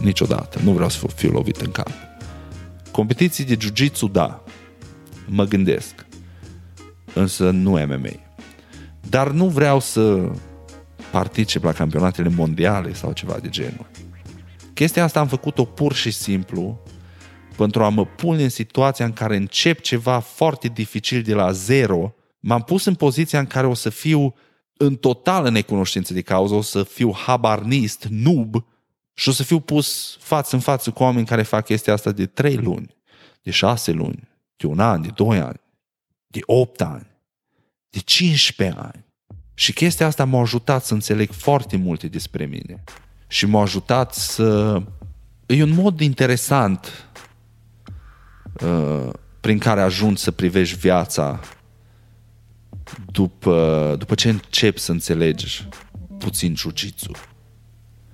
[0.00, 0.60] Niciodată.
[0.62, 1.88] Nu vreau să fiu lovit în cap.
[2.90, 4.44] Competiții de jiu-jitsu, da.
[5.26, 6.06] Mă gândesc.
[7.12, 8.38] Însă nu MMA.
[9.08, 10.30] Dar nu vreau să
[11.10, 13.86] particip la campionatele mondiale sau ceva de genul.
[14.72, 16.82] Chestia asta am făcut-o pur și simplu
[17.56, 22.14] pentru a mă pune în situația în care încep ceva foarte dificil de la zero,
[22.40, 24.34] m-am pus în poziția în care o să fiu
[24.76, 28.64] în totală necunoștință de cauză, o să fiu habarnist, noob
[29.14, 32.26] și o să fiu pus față în față cu oameni care fac chestia asta de
[32.26, 32.96] 3 luni,
[33.42, 35.60] de 6 luni, de un an, de 2 ani,
[36.26, 37.06] de 8 ani,
[37.90, 39.04] de 15 ani.
[39.54, 42.84] Și chestia asta m-a ajutat să înțeleg foarte multe despre mine.
[43.26, 44.82] Și m-a ajutat să...
[45.46, 47.08] E un mod interesant
[48.60, 49.08] uh,
[49.40, 51.40] prin care ajungi să privești viața
[53.12, 55.68] după, după ce începi să înțelegi
[56.18, 57.10] puțin jiu-jitsu.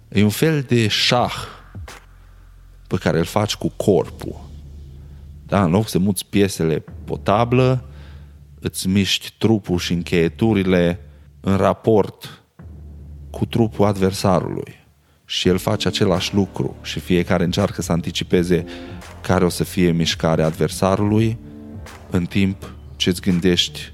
[0.08, 1.34] E un fel de șah
[2.86, 4.48] pe care îl faci cu corpul.
[5.46, 7.84] Da, în loc să muți piesele pe o tablă,
[8.60, 11.00] îți miști trupul și încheieturile
[11.40, 12.42] în raport
[13.30, 14.78] cu trupul adversarului.
[15.24, 18.64] Și el face același lucru și fiecare încearcă să anticipeze
[19.22, 21.38] care o să fie mișcarea adversarului
[22.10, 23.92] în timp ce îți gândești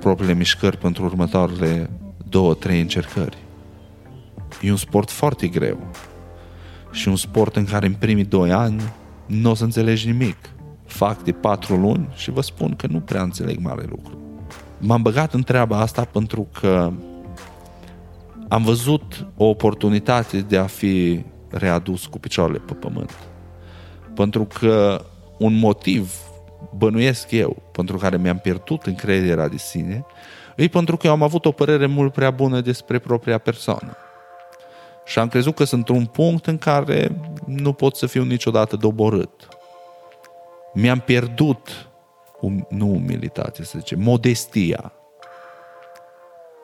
[0.00, 1.90] propriile mișcări pentru următoarele
[2.28, 3.36] două, trei încercări.
[4.62, 5.78] E un sport foarte greu.
[6.90, 8.82] Și un sport în care în primii doi ani
[9.26, 10.36] nu o să înțelegi nimic.
[10.86, 14.18] Fac de patru luni și vă spun că nu prea înțeleg mare lucru.
[14.78, 16.92] M-am băgat în treaba asta pentru că
[18.48, 23.18] am văzut o oportunitate de a fi readus cu picioarele pe pământ.
[24.14, 25.04] Pentru că
[25.38, 26.12] un motiv
[26.76, 30.04] bănuiesc eu, pentru care mi-am pierdut încrederea de sine,
[30.56, 33.96] e pentru că eu am avut o părere mult prea bună despre propria persoană.
[35.04, 39.48] Și am crezut că sunt un punct în care nu pot să fiu niciodată doborât.
[40.74, 41.88] Mi-am pierdut,
[42.40, 44.92] um, nu umilitate să zice, modestia.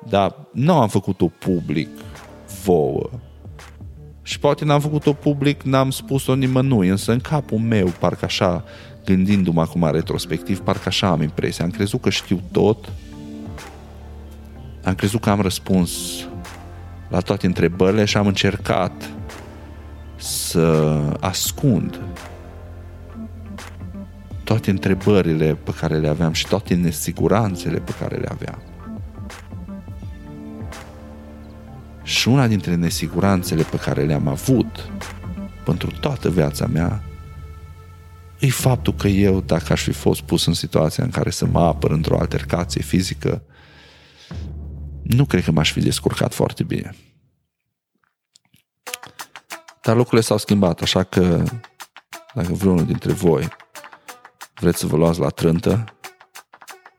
[0.08, 1.88] Dar nu am făcut-o public
[2.64, 3.10] vouă.
[4.22, 8.64] Și poate n-am făcut-o public, n-am spus-o nimănui, însă în capul meu, parcă așa,
[9.06, 11.64] gândindu-mă acum retrospectiv, parcă așa am impresia.
[11.64, 12.92] Am crezut că știu tot,
[14.84, 15.92] am crezut că am răspuns
[17.08, 19.10] la toate întrebările și am încercat
[20.16, 20.66] să
[21.20, 22.00] ascund
[24.44, 28.62] toate întrebările pe care le aveam și toate nesiguranțele pe care le aveam.
[32.02, 34.90] Și una dintre nesiguranțele pe care le-am avut
[35.64, 37.02] pentru toată viața mea
[38.38, 41.60] e faptul că eu, dacă aș fi fost pus în situația în care să mă
[41.60, 43.42] apăr într-o altercație fizică,
[45.02, 46.94] nu cred că m-aș fi descurcat foarte bine.
[49.82, 51.44] Dar lucrurile s-au schimbat, așa că
[52.34, 53.48] dacă vreunul dintre voi
[54.54, 55.84] vreți să vă luați la trântă,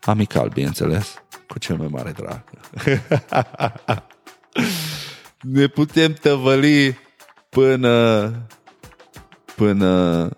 [0.01, 1.13] amical, bineînțeles,
[1.47, 2.43] cu cel mai mare drag.
[5.41, 6.97] ne putem tăvăli
[7.49, 8.31] până
[9.55, 10.29] până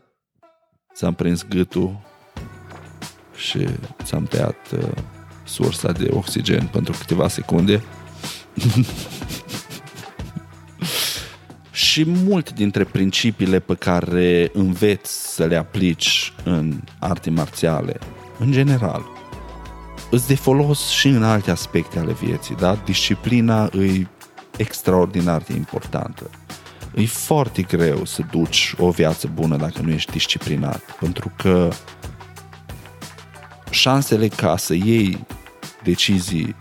[0.99, 1.99] ți-am prins gâtul
[3.35, 3.67] și
[4.03, 4.87] ți-am tăiat uh,
[5.43, 7.83] sursa de oxigen pentru câteva secunde.
[11.71, 17.99] și multe dintre principiile pe care înveți să le aplici în arte marțiale,
[18.39, 19.05] în general,
[20.11, 22.75] îți de folos și în alte aspecte ale vieții, da?
[22.85, 24.07] Disciplina îi
[24.57, 26.29] extraordinar de importantă.
[26.95, 31.69] E foarte greu să duci o viață bună dacă nu ești disciplinat, pentru că
[33.69, 35.25] șansele ca să iei
[35.83, 36.55] decizii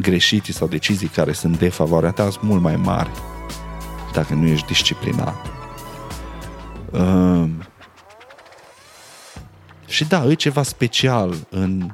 [0.00, 3.10] greșite sau decizii care sunt de favoarea ta sunt mult mai mari
[4.12, 5.46] dacă nu ești disciplinat.
[6.90, 7.48] Uh,
[9.86, 11.92] și da, e ceva special în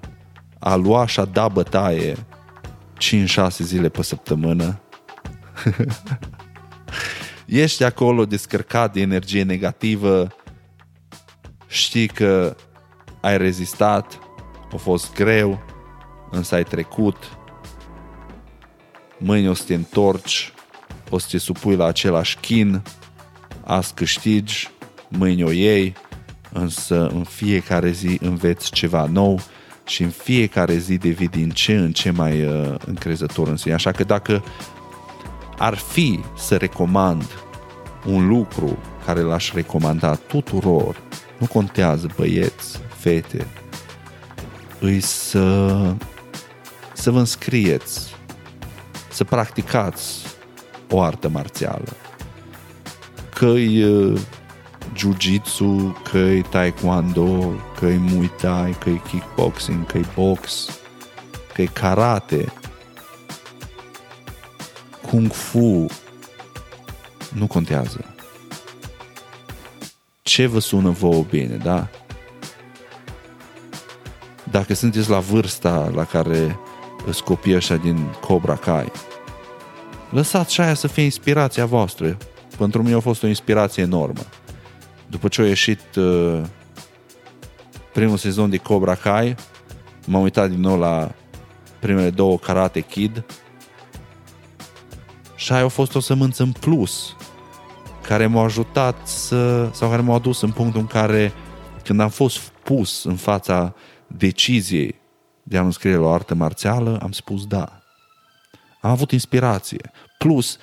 [0.58, 4.80] a lua și a da bătaie 5-6 zile pe săptămână
[7.50, 10.28] Ești acolo descărcat de energie negativă,
[11.66, 12.56] știi că
[13.20, 14.18] ai rezistat,
[14.72, 15.62] a fost greu,
[16.30, 17.16] însă ai trecut,
[19.18, 20.52] mâine o să te întorci,
[21.08, 22.82] o să te supui la același chin,
[23.64, 24.68] azi câștigi,
[25.08, 25.94] mâine o iei,
[26.52, 29.40] însă în fiecare zi înveți ceva nou
[29.86, 33.74] și în fiecare zi devii din ce în ce mai uh, încrezător în sine.
[33.74, 34.44] Așa că dacă
[35.60, 37.24] ar fi să recomand
[38.06, 41.02] un lucru care l-aș recomanda tuturor,
[41.38, 43.46] nu contează băieți, fete,
[44.78, 45.76] îi să,
[46.92, 48.14] să vă înscrieți,
[49.10, 50.26] să practicați
[50.90, 51.96] o artă marțială.
[53.34, 54.20] Că-i uh,
[54.96, 60.68] jiu-jitsu, că-i taekwondo, că-i muay thai, că-i kickboxing, că-i box,
[61.52, 62.52] că-i karate,
[65.10, 65.86] kung fu,
[67.34, 68.04] nu contează.
[70.22, 71.88] Ce vă sună vouă bine, da?
[74.50, 76.58] Dacă sunteți la vârsta la care
[77.06, 78.92] îți copii așa din Cobra Kai,
[80.10, 82.16] lăsați și aia să fie inspirația voastră.
[82.58, 84.22] Pentru mine a fost o inspirație enormă.
[85.06, 86.40] După ce a ieșit uh,
[87.92, 89.34] primul sezon de Cobra Kai,
[90.06, 91.12] m-am uitat din nou la
[91.78, 93.24] primele două Karate Kid
[95.40, 97.16] și aia a fost o sămânță în plus
[98.02, 101.32] care m-au ajutat să, sau care m-au adus în punctul în care
[101.84, 103.74] când am fost pus în fața
[104.06, 105.00] deciziei
[105.42, 107.82] de a-mi scrie la o artă marțială, am spus da.
[108.80, 109.90] Am avut inspirație.
[110.18, 110.58] Plus,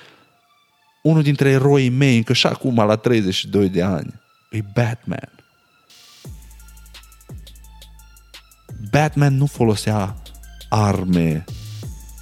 [1.04, 4.22] unul dintre eroii mei, încă și acum la 32 de ani,
[4.52, 5.32] e Batman.
[8.92, 10.16] Batman nu folosea
[10.70, 11.44] arme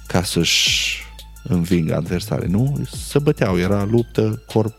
[0.06, 1.05] ca să-și
[1.48, 2.86] învingă adversare, nu?
[2.90, 4.74] Se băteau, era luptă corp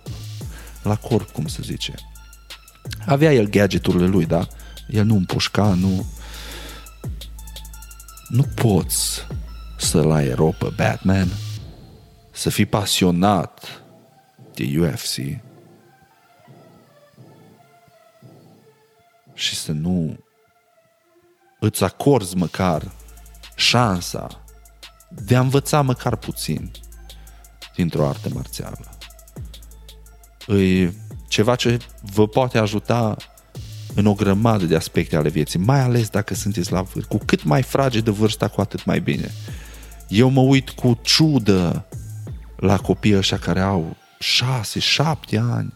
[0.84, 1.93] la corp, cum se zice.
[3.05, 4.47] Avea el gadgeturile lui, da?
[4.89, 6.05] El nu împușca, nu...
[8.28, 9.26] Nu poți
[9.78, 11.28] să-l ai ero pe Batman,
[12.32, 13.82] să fii pasionat
[14.53, 15.15] de UFC
[19.34, 20.18] și să nu
[21.59, 22.91] îți acorzi măcar
[23.55, 24.41] șansa
[25.10, 26.72] de a învăța măcar puțin
[27.76, 28.97] dintr-o artă marțială
[30.55, 30.93] e
[31.28, 31.78] ceva ce
[32.14, 33.16] vă poate ajuta
[33.95, 37.18] în o grămadă de aspecte ale vieții, mai ales dacă sunteți la vârstă.
[37.18, 39.32] Cu cât mai frage de vârsta, cu atât mai bine.
[40.08, 41.86] Eu mă uit cu ciudă
[42.55, 45.74] la copiii ăștia care au șase, șapte ani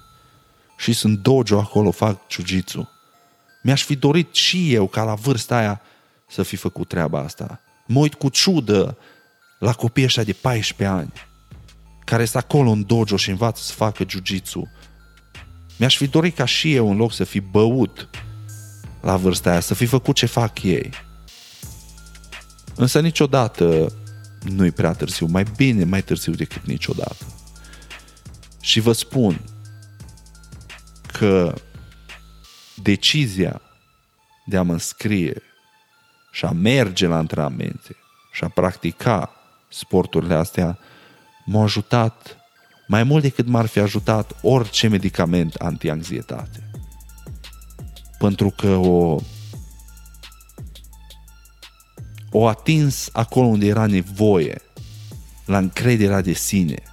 [0.77, 2.89] și sunt dojo acolo, fac jiu
[3.63, 5.81] Mi-aș fi dorit și eu ca la vârsta aia
[6.29, 7.61] să fi făcut treaba asta.
[7.87, 8.97] Mă uit cu ciudă
[9.61, 11.13] la copiii ăștia de 14 ani
[12.05, 14.71] care sunt acolo în dojo și învață să facă jiu-jitsu.
[15.77, 18.09] Mi-aș fi dorit ca și eu în loc să fi băut
[19.01, 20.89] la vârsta aia, să fi făcut ce fac ei.
[22.75, 23.93] Însă niciodată
[24.43, 25.25] nu-i prea târziu.
[25.25, 27.25] Mai bine mai târziu decât niciodată.
[28.61, 29.41] Și vă spun
[31.11, 31.53] că
[32.75, 33.61] decizia
[34.45, 35.41] de a mă înscrie
[36.31, 37.95] și a merge la antrenamente
[38.31, 39.35] și a practica
[39.71, 40.79] sporturile astea
[41.45, 42.37] m-a ajutat
[42.87, 46.69] mai mult decât m-ar fi ajutat orice medicament antianxietate.
[48.17, 49.19] Pentru că o
[52.31, 54.61] o atins acolo unde era nevoie,
[55.45, 56.83] la încrederea de sine.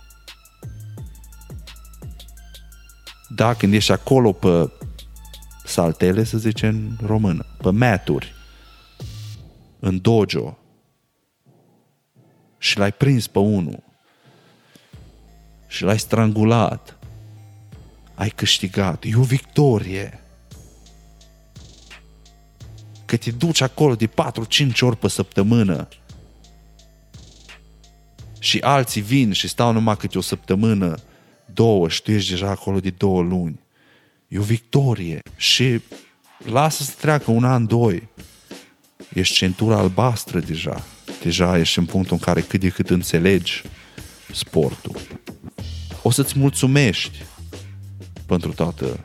[3.29, 4.70] Da, când ești acolo pe
[5.64, 6.68] saltele, să zicem
[7.01, 8.35] în română, pe maturi,
[9.81, 10.59] în dojo,
[12.59, 13.83] și l-ai prins pe unul
[15.67, 16.99] și l-ai strangulat,
[18.15, 19.05] ai câștigat.
[19.05, 20.21] E o victorie.
[23.05, 24.11] Că te duci acolo de 4-5
[24.81, 25.89] ori pe săptămână
[28.39, 30.99] și alții vin și stau numai câte o săptămână,
[31.53, 33.61] două și tu ești deja acolo de două luni.
[34.29, 35.81] E o victorie și
[36.39, 38.09] lasă să treacă un an, doi.
[39.13, 40.85] Ești centura albastră deja.
[41.23, 43.63] Deja ești în punctul în care cât de cât înțelegi
[44.33, 44.97] sportul.
[46.03, 47.19] O să-ți mulțumești
[48.27, 49.05] pentru toată,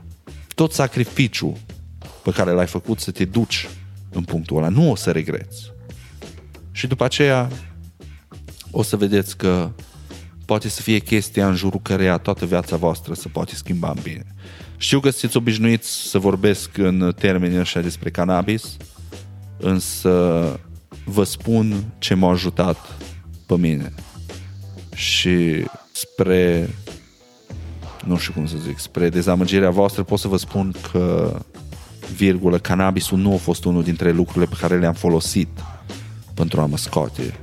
[0.55, 1.57] tot sacrificiul
[2.23, 3.69] pe care l-ai făcut să te duci
[4.09, 4.69] în punctul ăla.
[4.69, 5.71] Nu o să regreți.
[6.71, 7.49] Și după aceea
[8.71, 9.71] o să vedeți că
[10.45, 14.25] poate să fie chestia în jurul căreia toată viața voastră se poate schimba în bine.
[14.77, 18.77] Știu că sunteți obișnuiți să vorbesc în termeni așa despre cannabis,
[19.63, 20.59] însă
[21.05, 22.77] vă spun ce m-a ajutat
[23.45, 23.93] pe mine.
[24.95, 26.69] Și spre
[28.05, 31.35] nu știu cum să zic, spre dezamăgirea voastră pot să vă spun că
[32.15, 35.47] virgulă, cannabisul nu a fost unul dintre lucrurile pe care le-am folosit
[36.33, 37.39] pentru a mă scoate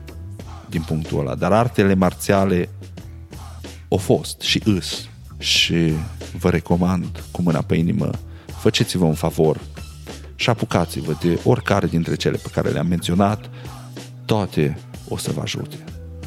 [0.69, 1.35] din punctul ăla.
[1.35, 2.69] Dar artele marțiale
[3.89, 5.09] au fost și îs
[5.39, 5.93] și
[6.39, 8.11] vă recomand cu mâna pe inimă
[8.47, 9.61] faceți-vă un favor
[10.41, 13.51] și apucați-vă de oricare dintre cele pe care le-am menționat
[14.25, 14.79] toate
[15.09, 15.77] o să vă ajute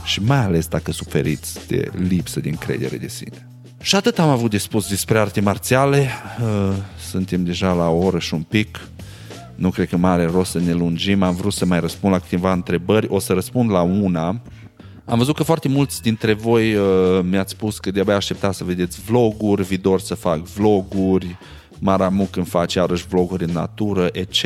[0.03, 3.47] și mai ales dacă suferiți de lipsă de încredere de sine.
[3.81, 6.07] Și atât am avut de spus despre arte marțiale.
[6.41, 6.75] Uh,
[7.09, 8.87] suntem deja la o oră și un pic.
[9.55, 11.23] Nu cred că mai are rost să ne lungim.
[11.23, 13.07] Am vrut să mai răspund la câteva întrebări.
[13.09, 14.41] O să răspund la una.
[15.05, 19.01] Am văzut că foarte mulți dintre voi uh, mi-ați spus că de-abia aștepta să vedeți
[19.01, 21.37] vloguri, vi dor să fac vloguri,
[21.83, 24.43] Maramuc când face iarăși vloguri în natură, etc.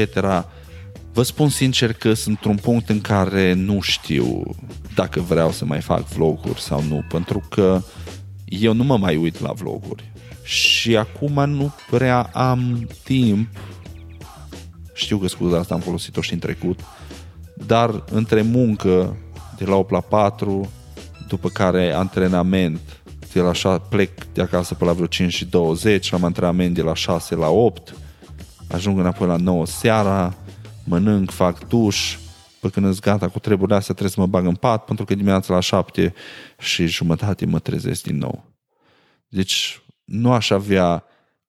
[1.13, 4.43] Vă spun sincer că sunt într-un punct în care nu știu
[4.95, 7.81] dacă vreau să mai fac vloguri sau nu, pentru că
[8.45, 10.11] eu nu mă mai uit la vloguri.
[10.43, 13.49] Și acum nu prea am timp.
[14.93, 16.79] Știu că scuza asta am folosit-o și în trecut.
[17.65, 19.17] Dar între muncă
[19.57, 20.69] de la 8 la 4,
[21.27, 22.96] după care antrenament
[23.33, 26.81] de la 6, plec de acasă pe la vreo 5 și 20, am antrenament de
[26.81, 27.95] la 6 la 8,
[28.69, 30.35] ajung înapoi la 9 seara,
[30.85, 32.17] mănânc, fac duș,
[32.59, 35.15] pe când îți gata cu treburile astea trebuie să mă bag în pat, pentru că
[35.15, 36.13] dimineața la 7
[36.59, 38.43] și jumătate mă trezesc din nou.
[39.27, 41.03] Deci nu aș avea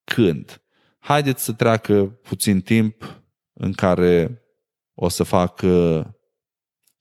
[0.05, 0.63] când.
[0.99, 3.23] Haideți să treacă puțin timp
[3.53, 4.43] în care
[4.95, 6.01] o să fac uh,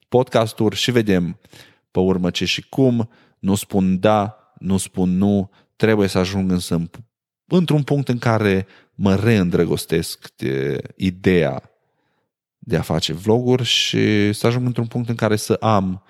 [0.09, 1.39] podcasturi și vedem
[1.91, 3.09] pe urmă ce și cum.
[3.39, 6.89] Nu spun da, nu spun nu, trebuie să ajung însă
[7.47, 11.71] într-un punct în care mă reîndrăgostesc de ideea
[12.59, 16.03] de a face vloguri și să ajung într-un punct în care să am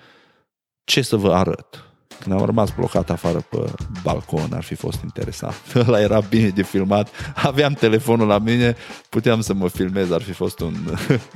[0.84, 1.88] ce să vă arăt.
[2.20, 3.72] Când am rămas blocat afară pe
[4.04, 5.56] balcon, ar fi fost interesant.
[5.88, 7.10] Ăla era bine de filmat.
[7.36, 8.76] Aveam telefonul la mine,
[9.10, 10.76] puteam să mă filmez, ar fi fost un,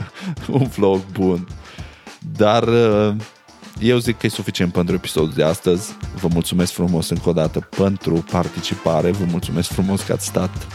[0.59, 1.47] un vlog bun.
[2.36, 3.16] Dar uh,
[3.80, 5.95] eu zic că e suficient pentru episodul de astăzi.
[6.15, 9.11] Vă mulțumesc frumos încă o dată pentru participare.
[9.11, 10.67] Vă mulțumesc frumos că ați stat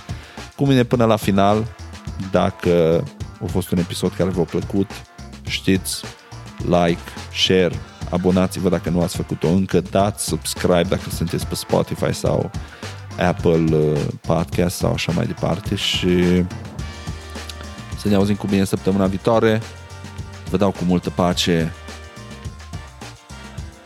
[0.57, 1.66] cu mine până la final.
[2.30, 3.05] Dacă
[3.42, 4.90] a fost un episod care v-a plăcut,
[5.49, 6.03] știți,
[6.59, 7.01] like,
[7.32, 7.80] share,
[8.11, 12.51] abonați-vă dacă nu ați făcut-o încă, dați subscribe dacă sunteți pe Spotify sau
[13.18, 16.44] Apple uh, Podcast sau așa mai departe și
[17.99, 19.61] să ne auzim cu bine săptămâna viitoare.
[20.51, 21.72] Vă dau cu multă pace.